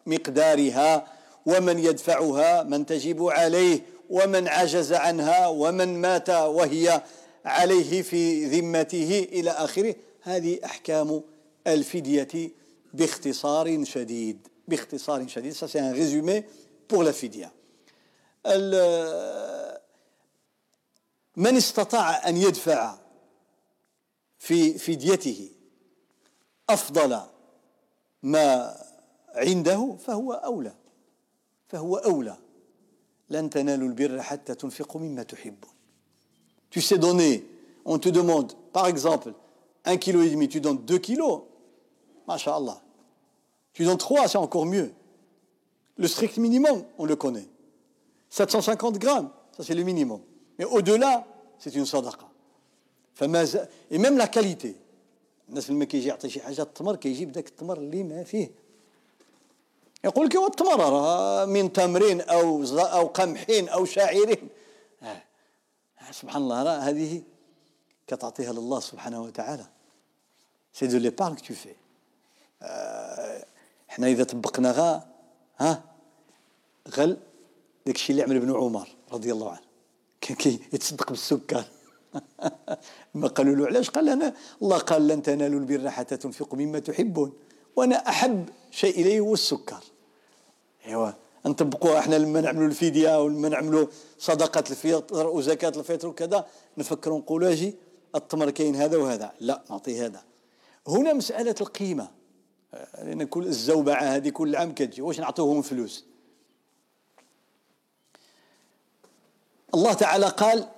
[0.07, 1.07] ومقدارها
[1.47, 3.80] ومن يدفعها من تجب عليه
[4.11, 7.03] ومن عجز عنها ومن مات وهي
[7.45, 9.95] عليه في ذمته إلى آخره.
[10.22, 11.22] هذه أحكام
[11.66, 12.51] الفدية
[12.95, 15.55] باختصار شديد باختصار شديد.
[15.55, 16.47] Ça c'est un résumé
[17.03, 17.51] la fidya.
[21.36, 22.99] من استطاع أن يدفع
[24.38, 25.51] في فديته
[26.70, 27.20] أفضل
[28.22, 28.76] ما
[29.34, 30.84] عنده فهو أولى.
[36.70, 37.47] Tu sais donner,
[37.85, 39.33] on te demande, par exemple,
[39.85, 41.43] un kilo et demi, tu donnes deux kilos,
[42.27, 42.81] mashallah.
[43.72, 44.93] Tu donnes trois, c'est encore mieux.
[45.97, 47.49] Le strict minimum, on le connaît.
[48.31, 50.20] 750 grammes, ça c'est le minimum.
[50.59, 51.27] Mais au-delà,
[51.59, 52.29] c'est une sadaqa.
[53.91, 54.77] Et même la qualité.
[60.05, 64.49] يقول لك التمر من تمرين أو أو قمحين أو شعيرين.
[65.03, 65.23] آه.
[66.11, 67.23] سبحان الله هذه
[68.07, 69.67] كتعطيها لله سبحانه وتعالى.
[70.72, 71.75] c'est de l'épargne qu'on fait
[73.91, 75.09] إحنا إذا طبقناها
[75.59, 75.83] ها
[76.89, 77.17] غل
[77.87, 79.67] داك الشيء اللي عمل ابن عمر رضي الله عنه.
[80.21, 81.65] كان كي يتصدق بالسكر.
[83.15, 87.33] ما قالوا له علاش؟ قال أنا الله قال لن تنالوا البر حتى تنفقوا مما تحبون.
[87.77, 89.93] وأنا أحب شيء الي هو السكر.
[90.87, 91.11] ايوا
[91.47, 93.87] نطبقوها إحنا لما نعملوا الفديه ولما نعملوا
[94.18, 96.47] صدقة الفطر وزكاه الفطر وكذا
[96.78, 97.74] نفكروا نقولوا أجي
[98.14, 99.32] التمر كاين هذا وهذا.
[99.41, 100.22] لا نعطي هذا.
[100.89, 102.09] هنا مسألة القيمة.
[102.95, 106.05] لأن كل الزوبعة هذه كل عام كتجي واش نعطوهم فلوس؟
[109.74, 110.68] الله تعالى قال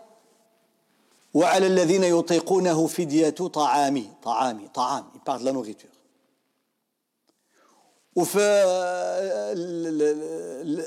[1.34, 5.04] وعلى الذين يطيقونه فدية طعام طعام طعام.
[5.14, 5.95] Il parle de
[8.16, 8.38] وفي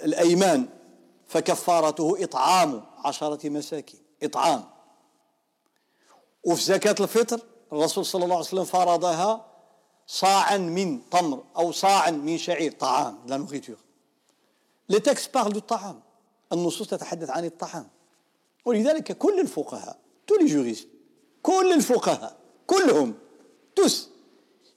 [0.05, 0.67] الأيمان
[1.27, 4.63] فكفارته إطعام عشرة مساكين إطعام.
[6.43, 7.41] وفي زكاة الفطر
[7.73, 9.45] الرسول صلى الله عليه وسلم فرضها
[10.07, 13.77] صاعا من تمر أو صاعا من شعير طعام لا نوغيتور
[14.89, 16.01] les textes parlent de الطعام
[16.53, 17.87] النصوص تتحدث عن الطعام.
[18.65, 19.99] ولذلك كل الفقهاء
[20.31, 20.87] les juristes
[21.43, 23.15] كل الفقهاء كلهم
[23.75, 24.09] tous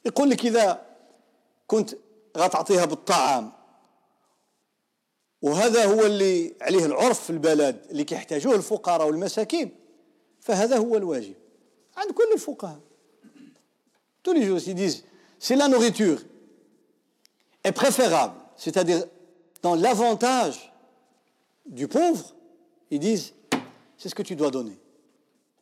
[0.05, 0.87] يقول لك إذا
[1.67, 1.95] كنت
[2.37, 3.53] غتعطيها بالطعام.
[5.43, 9.77] وهذا هو اللي عليه العرف في البلد اللي كيحتاجوه الفقراء والمساكين.
[10.41, 11.35] فهذا هو الواجب.
[11.97, 12.81] عند كل الفقهاء.
[14.23, 15.05] Tous les juristes ils disent
[15.39, 16.21] c'est la nourriture
[17.65, 18.35] est préférable.
[18.57, 19.05] C'est-à-dire
[19.63, 20.73] dans l'avantage
[21.67, 22.25] du pauvre
[22.91, 23.35] ils disent
[23.99, 24.79] c'est ce que tu dois donner.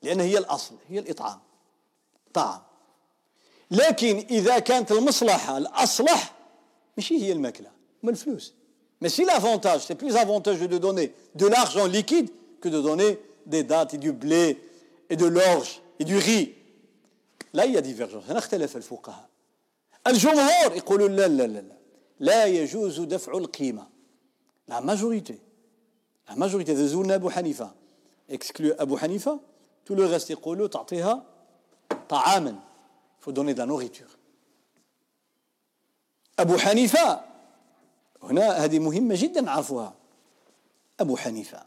[0.02, 1.40] لأن هي الأصل هي الإطعام.
[2.34, 2.60] طعام.
[3.70, 6.39] لكن إذا كانت المصلحة الأصلح
[7.00, 7.70] ماشي هي الماكلة
[8.02, 8.54] ما الفلوس
[9.02, 12.28] Mais si l'avantage, c'est plus avantageux de donner de l'argent liquide
[12.60, 14.62] que de donner des dattes et du blé
[15.08, 16.52] et de l'orge et du riz.
[17.54, 18.24] Là, il y a divergence.
[18.28, 19.28] هنا اختلف الفقهاء.
[20.06, 21.76] الجمهور يقولون لا لا لا لا
[22.20, 23.86] لا يجوز دفع القيمة.
[24.68, 25.40] La majorité.
[26.28, 27.70] La majorité de زولنا أبو حنيفة.
[28.30, 29.40] Exclu أبو حنيفة.
[29.86, 31.24] Tout le reste يقولوا تعطيها
[32.08, 32.50] طعاما.
[32.50, 34.19] Il faut donner de la nourriture.
[36.40, 37.20] أبو حنيفة.
[38.22, 39.94] هنا هذه مهمة جدا نعرفوها
[41.00, 41.62] أبو حنيفة.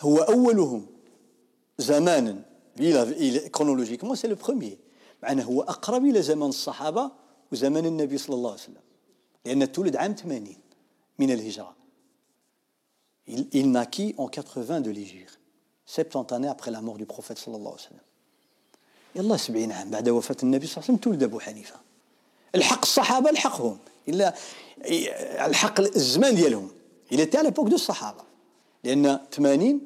[0.00, 0.86] هو أولهم
[1.78, 2.42] زمانا
[3.52, 4.78] chronologiquement c'est le premier
[5.22, 7.10] معناه هو أقرب إلى زمن الصحابة
[7.52, 8.82] وزمن النبي صلى الله عليه وسلم.
[9.44, 10.56] لأن تولد عام 80
[11.18, 11.78] من الهجرة.
[13.52, 15.30] Il, naquit en 80 de l'Hégire,
[15.84, 18.00] 70 années après la mort du prophète صلى الله عليه وسلم.
[19.16, 21.87] يلا 70 عام بعد وفاة النبي صلى الله عليه وسلم تولد أبو حنيفة.
[22.54, 23.78] الحق الصحابة الحقهم
[24.08, 24.34] إلا
[25.46, 26.70] الحق الزمان ديالهم.
[27.12, 28.22] إلا تاع لابوك دو الصحابة.
[28.84, 29.80] لأن 80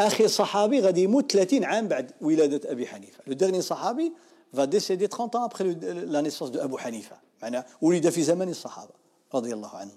[0.00, 3.18] آخر صحابي غادي يموت 30 عام بعد ولادة أبي حنيفة.
[3.26, 4.12] لو ديرني صحابي
[4.56, 7.16] va décéder 30 ans après la naissance de Abu Hanifa.
[7.42, 8.92] معناه ولد في زمن الصحابة.
[9.34, 9.96] رضي الله عنهم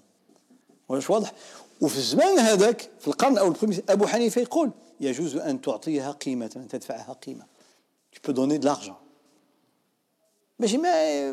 [0.88, 1.32] واش واضح؟
[1.80, 6.68] وفي الزمان هذاك في القرن أو الخامس أبو حنيفة يقول يجوز أن تعطيها قيمة أن
[6.68, 7.44] تدفعها قيمة.
[8.12, 8.98] Tu peux donner de l'argent.
[10.58, 10.88] ماشي ما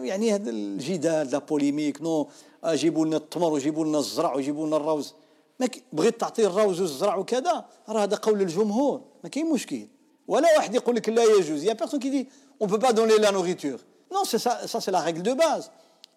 [0.06, 2.28] يعني هذا الجدال la polémique non
[2.66, 5.14] جيبوا لنا التمر وجيبوا لنا الزرع وجيبوا لنا الروز.
[5.60, 9.88] ما بغيت تعطي الروز والزرع وكذا راه هذا قول الجمهور ما كاين مشكل.
[10.28, 11.64] ولا واحد يقول لك لا يجوز.
[11.64, 12.30] y a personne qui dit
[12.62, 13.80] on peut pas donner la nourriture
[14.12, 15.70] non c'est ça c'est la règle de base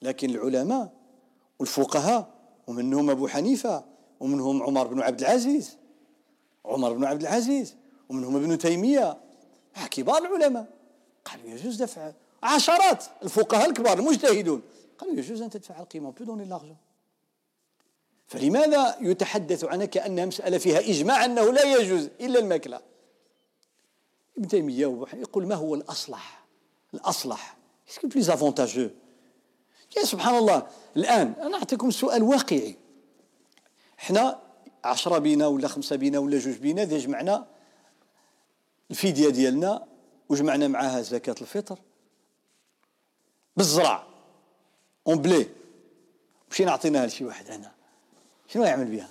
[0.02, 0.92] لكن العلماء
[1.59, 2.28] والفقهاء
[2.66, 3.84] ومنهم أبو حنيفة
[4.20, 5.76] ومنهم عمر بن عبد العزيز.
[6.64, 7.74] عمر بن عبد العزيز
[8.09, 9.18] ومنهم ابن تيمية.
[9.90, 10.66] كبار العلماء.
[11.24, 12.12] قالوا يجوز دفع
[12.45, 14.62] عشرات الفقهاء الكبار المجتهدون.
[14.99, 16.76] قالوا يجوز أن تدفع القيمة peut donner l'argent
[18.26, 22.80] فلماذا يتحدث عنها كأنها مسألة فيها إجماع أنه لا يجوز إلا الماكلة؟
[24.38, 26.45] ابن تيمية يقول ما هو الأصلح؟
[26.95, 27.57] الأصلح.
[27.90, 28.88] est-ce que plus avantageux
[29.97, 30.66] يا سبحان الله
[30.97, 32.76] الآن أنا أعطيكم سؤال واقعي.
[33.99, 34.40] إحنا
[34.84, 37.47] عشرة بينا ولا خمسة بينا ولا جوج بينا إذا جمعنا
[38.90, 39.86] الفدية ديالنا
[40.28, 41.78] وجمعنا معاها زكاة الفطر
[43.57, 44.07] بالزرع.
[45.07, 45.46] en blé
[46.50, 47.72] مشينا عطيناها لشي واحد هنا.
[48.48, 49.09] شنو يعمل بها؟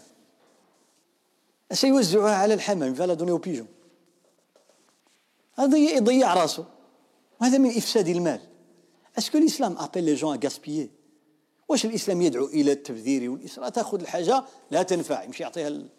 [1.72, 3.68] سيوزعها على الحمام va la donner aux pigeons.
[5.56, 6.66] هذا يضيع راسه
[7.42, 8.42] وهذا من إفساد المال.
[9.18, 10.90] est-ce que الإسلام appelle les gens à gaspiller
[11.68, 15.24] واش الإسلام يدعو إلى التبذير والإسراف؟ تأخذ الحاجة لا تنفع.
[15.24, 15.90] يمشي يعطيها ال...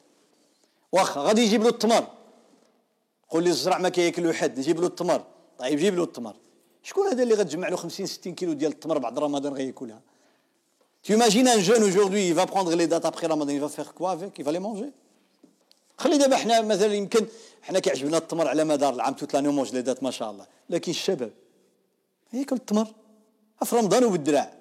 [0.92, 2.06] واخا غادي يجيب له التمر.
[3.28, 5.24] قول لي الزرع ما كياكلو حد نجيب له التمر.
[5.58, 6.36] طيب جيب له التمر.
[6.84, 10.00] شكون هذا اللي غتجمع له 50 60 كيلو ديال التمر بعد رمضان غياكلها؟
[11.06, 14.12] Imagines un jeune aujourd'hui, il va prendre les dates après Ramadan, il va faire quoi
[14.12, 14.38] avec?
[14.38, 14.92] Il va les manger?
[15.98, 17.26] خلي دابا حنا مثلا يمكن
[17.62, 20.90] حنا كيعجبنا التمر على مدار العام توت لاني موج لي دات ما شاء الله لكن
[20.90, 21.32] الشباب
[22.32, 22.86] ياكل التمر
[23.64, 24.52] في رمضان وبالدراع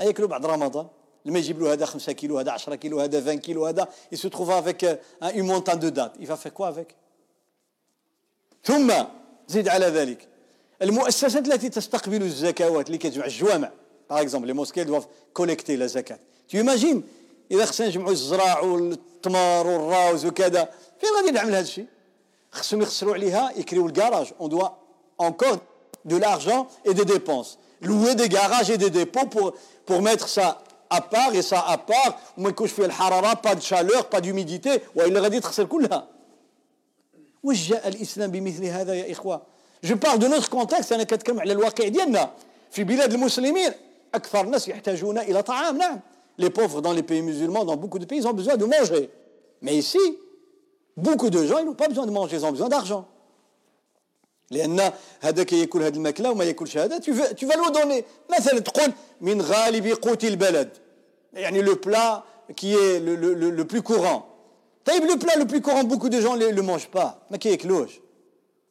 [0.00, 0.86] ياكلوا بعد رمضان
[1.24, 3.88] لما يجيب له هذا 5 كيلو هذا 10 كيلو هذا 20 كيلو هذا
[4.30, 4.84] trouve avec
[5.20, 6.94] une montagne de dattes il va faire quoi avec?
[8.64, 8.92] ثم
[9.48, 10.28] زيد على ذلك
[10.82, 13.70] المؤسسات التي تستقبل الزكوات اللي كتجمع الجوامع.
[14.10, 16.18] par exemple les mosquées doivent collecter la زكاة
[16.48, 17.02] tu imagines
[17.50, 20.68] إذا خصنا نجمعوا الزرع والتمر والروز وكذا
[21.00, 21.86] فين غادي نعمل هذا الشيء؟
[22.52, 24.32] خصهم يخسروا عليها يكريو الكراج.
[24.40, 24.68] on doit
[25.18, 25.58] encore
[26.04, 27.58] de l'argent et des dépenses.
[27.82, 29.54] Louer des garages et des dépôts pour
[29.86, 32.14] pour mettre ça à part et ça à part.
[32.38, 36.08] وما يكونش فيه الحراره pas de chaleur pas d'humidité والا غادي تخسر كلها
[37.42, 39.42] واش جاء الاسلام بمثل هذا يا اخوه
[39.84, 42.30] جو بارل دو نوتر كونتكست انا كنتكلم على الواقع ديالنا.
[42.70, 43.72] في بلاد المسلمين
[44.14, 46.00] اكثر الناس يحتاجون الى طعام
[46.38, 49.10] les pauvres dans les pays musulmans dans beaucoup de pays ils ont besoin de manger.
[49.62, 49.98] Mais ici
[50.96, 53.04] beaucoup de gens ils n'ont pas besoin de manger ils ont besoin d'argent.
[54.50, 58.04] لان هذا هذه الماكله وما ياكلش هذا tu vas lui donner.
[58.38, 60.68] مثلا تقول من غالب قوت البلد.
[61.32, 62.24] يعني le plat
[62.56, 64.26] qui est le, plus courant.
[64.86, 67.18] le plat le plus courant beaucoup de gens ne le mangent pas.
[67.30, 68.00] ما كياكلوش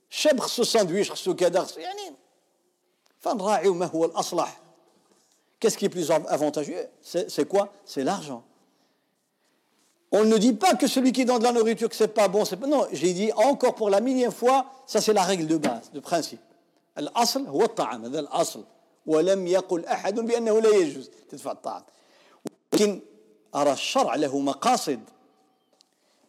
[0.09, 2.15] شاب خصو ساندويش خصو كذا خصو يعني.
[3.19, 4.67] فنراعيو ما هو الاصلح
[5.59, 6.87] Qu'est-ce qui est plus avantageux?
[7.01, 7.73] C'est quoi?
[7.83, 8.43] C'est l'argent.
[10.11, 12.43] On ne dit pas que celui qui donne de la nourriture, que c'est pas bon.
[12.67, 15.99] Non, j'ai dit encore pour la millième fois, ça c'est la règle de base, de
[15.99, 16.39] principe.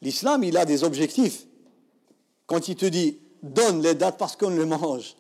[0.01, 1.47] l'islam il a des objectifs.
[2.47, 5.17] Quand il te dit donne les dates parce qu'on le mange.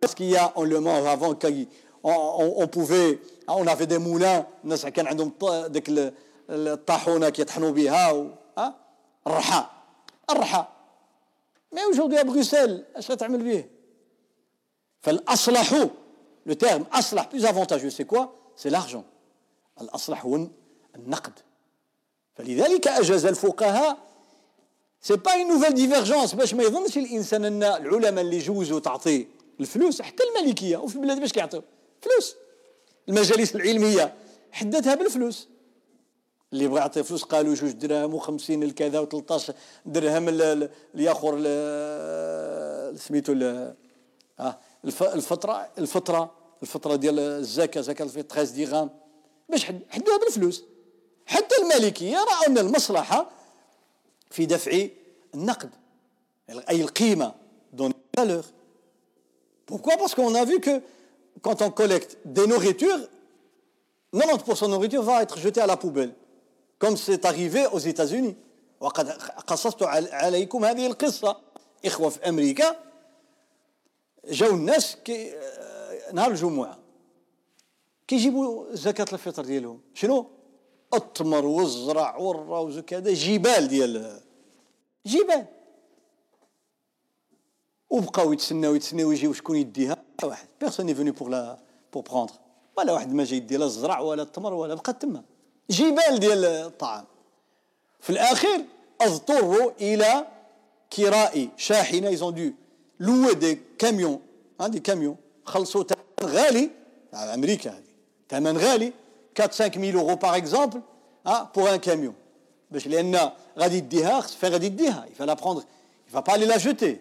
[0.00, 1.66] Parce qu'il y a, on le mange avant qu'il...
[2.08, 3.18] On, pouvait,
[3.48, 5.82] ah, on avait des moulins, nous avons des
[6.48, 8.74] le qui est en Obiha, ou hein?
[9.24, 9.70] Raha.
[10.28, 10.72] Raha.
[11.72, 15.88] Mais aujourd'hui à Bruxelles, est-ce que tu as le aslahu,
[16.44, 18.34] le terme aslah, plus avantageux, c'est quoi?
[18.54, 19.04] C'est l'argent.
[19.76, 20.48] Al aslahoun,
[20.94, 21.32] le naqd.
[22.36, 23.98] Fait l'idée, il y a un jazel foukaha.
[25.06, 29.26] c'est pas une nouvelle divergence باش ما يظنش الانسان ان العلماء اللي جوزوا تعطي
[29.60, 31.62] الفلوس حتى الملكيه وفي البلاد باش كيعطيو
[32.00, 32.36] فلوس
[33.08, 34.14] المجالس العلميه
[34.52, 35.48] حددها بالفلوس
[36.52, 39.52] اللي بغى يعطي فلوس قالوا جوج دراهم و50 الكذا و13
[39.86, 41.36] درهم الآخر
[42.96, 43.32] سميتو
[44.92, 48.90] الفترة الفترة الفترة ديال الزكاه زكاه الفطر 13 درهم
[49.48, 50.64] باش حدوها بالفلوس
[51.26, 53.30] حتى المالكيه راوا ان المصلحه
[54.30, 54.86] في دفع
[55.36, 55.70] النقد
[56.50, 57.34] أي القيمة
[57.72, 58.44] دون فالور
[59.66, 60.80] Pourquoi Parce qu'on a vu que
[61.42, 63.00] quand on collecte des nourritures,
[64.14, 66.14] 90% de nourriture va être jetée à la poubelle,
[66.78, 68.36] comme c'est arrivé aux États-Unis.
[68.80, 69.08] وقد
[69.46, 69.82] قصصت
[70.12, 71.36] عليكم هذه القصة
[71.86, 72.76] إخوة في أمريكا
[74.24, 75.34] جاو الناس كي
[76.12, 76.78] نهار الجمعة
[78.08, 80.26] كيجيبوا زكاة الفطر ديالهم شنو؟
[80.94, 84.20] التمر والزرع والروز وكذا جبال ديال
[85.06, 85.46] جبال.
[87.90, 90.48] وبقاو يتسناو يتسناو يجيو شكون يديها؟ واحد.
[90.60, 91.58] personne venait pour la
[91.92, 92.32] pour prendre
[92.78, 95.22] ولا واحد ما جاي يدي لا الزرع ولا التمر ولا بقى تما.
[95.70, 97.04] جبال ديال الطعام.
[98.00, 98.64] في الاخير
[99.00, 100.26] أضطروا إلى
[100.92, 102.08] كراء شاحنة.
[102.08, 102.50] ils ont dû
[103.00, 104.20] louer des camions
[104.60, 106.70] des camions خلصوا ثمن غالي.
[107.14, 107.82] أمريكا هذه.
[108.28, 108.92] ثمن غالي.
[109.40, 110.82] 4 5 mille euros par exemple
[111.54, 112.14] pour un camion
[112.70, 115.06] باش لأن غادي يديها فين غادي يديها.
[115.10, 115.62] Il va la prendre.
[116.08, 117.00] Il va pas aller la jeter.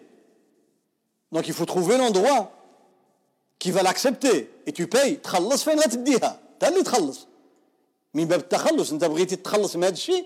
[1.31, 2.51] Donc il faut trouver l'endroit
[3.59, 4.49] qui va l'accepter.
[4.67, 5.17] Et tu payes.
[5.23, 7.27] تخلص فين غتديها؟ انت اللي تخلص.
[8.13, 8.91] من باب التخلص.
[8.91, 10.25] انت بغيتي تخلص من هذا الشيء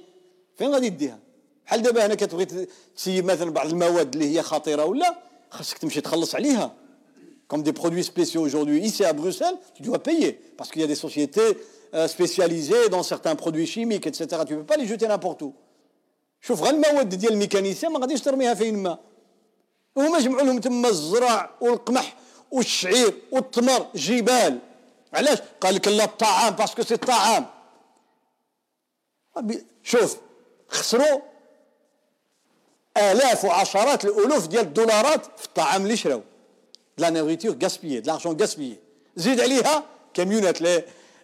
[0.58, 1.20] فين غادي تديها
[1.66, 5.16] بحال دابا هنا كتبغي تسيب مثلا بعض المواد اللي هي خطيرة ولا؟
[5.50, 6.76] خاصك تمشي تخلص عليها.
[7.48, 10.40] Comme des produits spéciaux aujourd'hui ici à Bruxelles tu dois payer.
[10.58, 11.58] Parce qu'il y a des sociétés
[11.94, 15.54] euh, spécialisées dans certains produits chimiques etc tu peux pas les jeter n'importe où.
[16.42, 18.98] شوف غير المواد ديال الميكانيسيان ما غاديش ترميها فين ما
[19.98, 22.16] هما جمعوا لهم تما الزرع والقمح
[22.52, 24.60] والشعير والتمر جبال
[25.14, 27.46] علاش قال لك لا الطعام parce que c'est الطعام
[29.84, 30.18] شوف
[30.68, 31.20] خسروا
[32.98, 36.22] الاف وعشرات الالوف ديال الدولارات في الطعام اللي شراو
[36.98, 38.78] la nourriture gaspillée l'argent gaspillé
[39.16, 39.84] زيد عليها
[40.14, 40.62] كاميونات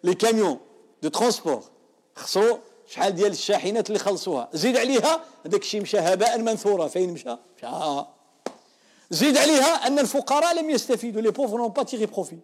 [0.05, 0.59] les camions
[1.03, 1.63] de transport.
[2.15, 2.57] خسروا
[2.87, 4.49] شحال ديال الشاحنات اللي خلصوها.
[4.53, 6.87] زيد عليها هذاك الشيء مشى هباء منثورا.
[6.87, 8.05] فين مشى؟ مشى.
[9.09, 11.21] زيد عليها أن الفقراء لم يستفيدوا.
[11.21, 12.37] les pauvres n'ont pas tiré profit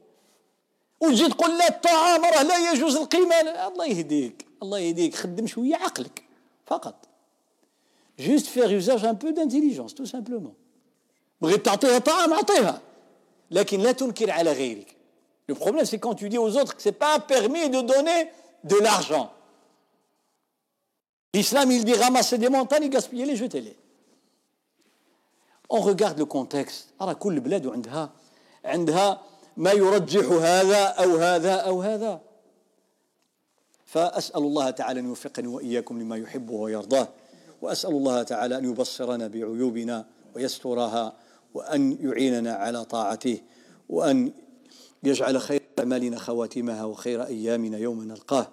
[1.02, 3.36] وتجي تقول لا الطعام راه لا يجوز القيمة.
[3.68, 4.46] الله يهديك.
[4.64, 5.16] الله يهديك.
[5.16, 6.24] خدم شوية عقلك.
[6.66, 6.96] فقط.
[8.20, 10.54] juste faire usage un peu d'intelligence tout simplement
[11.42, 12.82] بغيت تعطيها طعام اعطيها
[13.52, 15.01] لكن لا تنكر على غيرك.
[15.52, 18.32] Le problème, c'est quand tu dis aux autres que ce n'est pas permis de donner
[18.64, 19.34] de l'argent.
[21.34, 23.78] L'islam, il dit ramasser des montagnes, gaspillez-les, jetez-les.
[25.68, 26.94] On regarde le contexte.
[27.00, 28.10] Alors, كل بلاد عندها
[28.64, 29.22] عندها
[29.58, 32.22] ما يرجح هذا أو هذا أو هذا.
[33.86, 37.08] فأسأل الله تعالى أن يوفقني وإياكم لما يحبه ويرضاه
[37.62, 40.06] وأسأل الله تعالى أن يبصرنا بعيوبنا
[40.36, 41.14] ويسترها
[41.54, 43.42] وأن يعيننا على طاعته
[43.90, 44.32] وأن
[45.04, 48.48] يجعل خير أعمالنا خواتمها وخير أيامنا يوم نلقاه.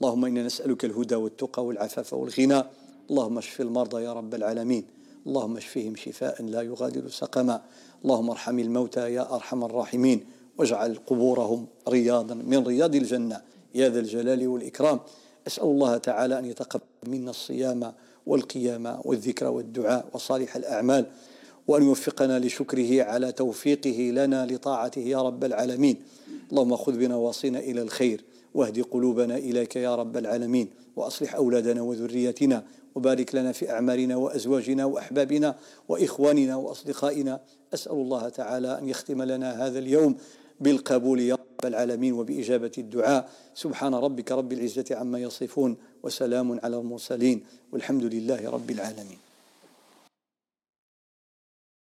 [0.00, 2.62] اللهم إنا نسألك الهدى والتقى والعفاف والغنى.
[3.10, 4.84] اللهم اشف المرضى يا رب العالمين.
[5.26, 7.62] اللهم اشفهم شفاء لا يغادر سقما.
[8.04, 10.26] اللهم ارحم الموتى يا أرحم الراحمين.
[10.58, 13.40] واجعل قبورهم رياضا من رياض الجنة.
[13.74, 15.00] يا ذا الجلال والإكرام.
[15.46, 17.92] أسأل الله تعالى أن يتقبل منا الصيام
[18.26, 21.06] والقيام والذكر والدعاء وصالح الأعمال.
[21.68, 25.96] وأن يوفقنا لشكره على توفيقه لنا لطاعته يا رب العالمين.
[26.50, 28.24] اللهم خذ بنواصينا إلى الخير
[28.54, 32.64] واهد قلوبنا إليك يا رب العالمين وأصلح أولادنا وذريتنا
[32.94, 35.54] وبارك لنا في أعمالنا وأزواجنا وأحبابنا
[35.88, 37.40] وإخواننا وأصدقائنا.
[37.74, 40.16] أسأل الله تعالى أن يختم لنا هذا اليوم
[40.60, 43.30] بالقبول يا رب العالمين وبإجابة الدعاء.
[43.54, 49.31] سبحان ربك رب العزة عما يصفون وسلام على المرسلين والحمد لله رب العالمين.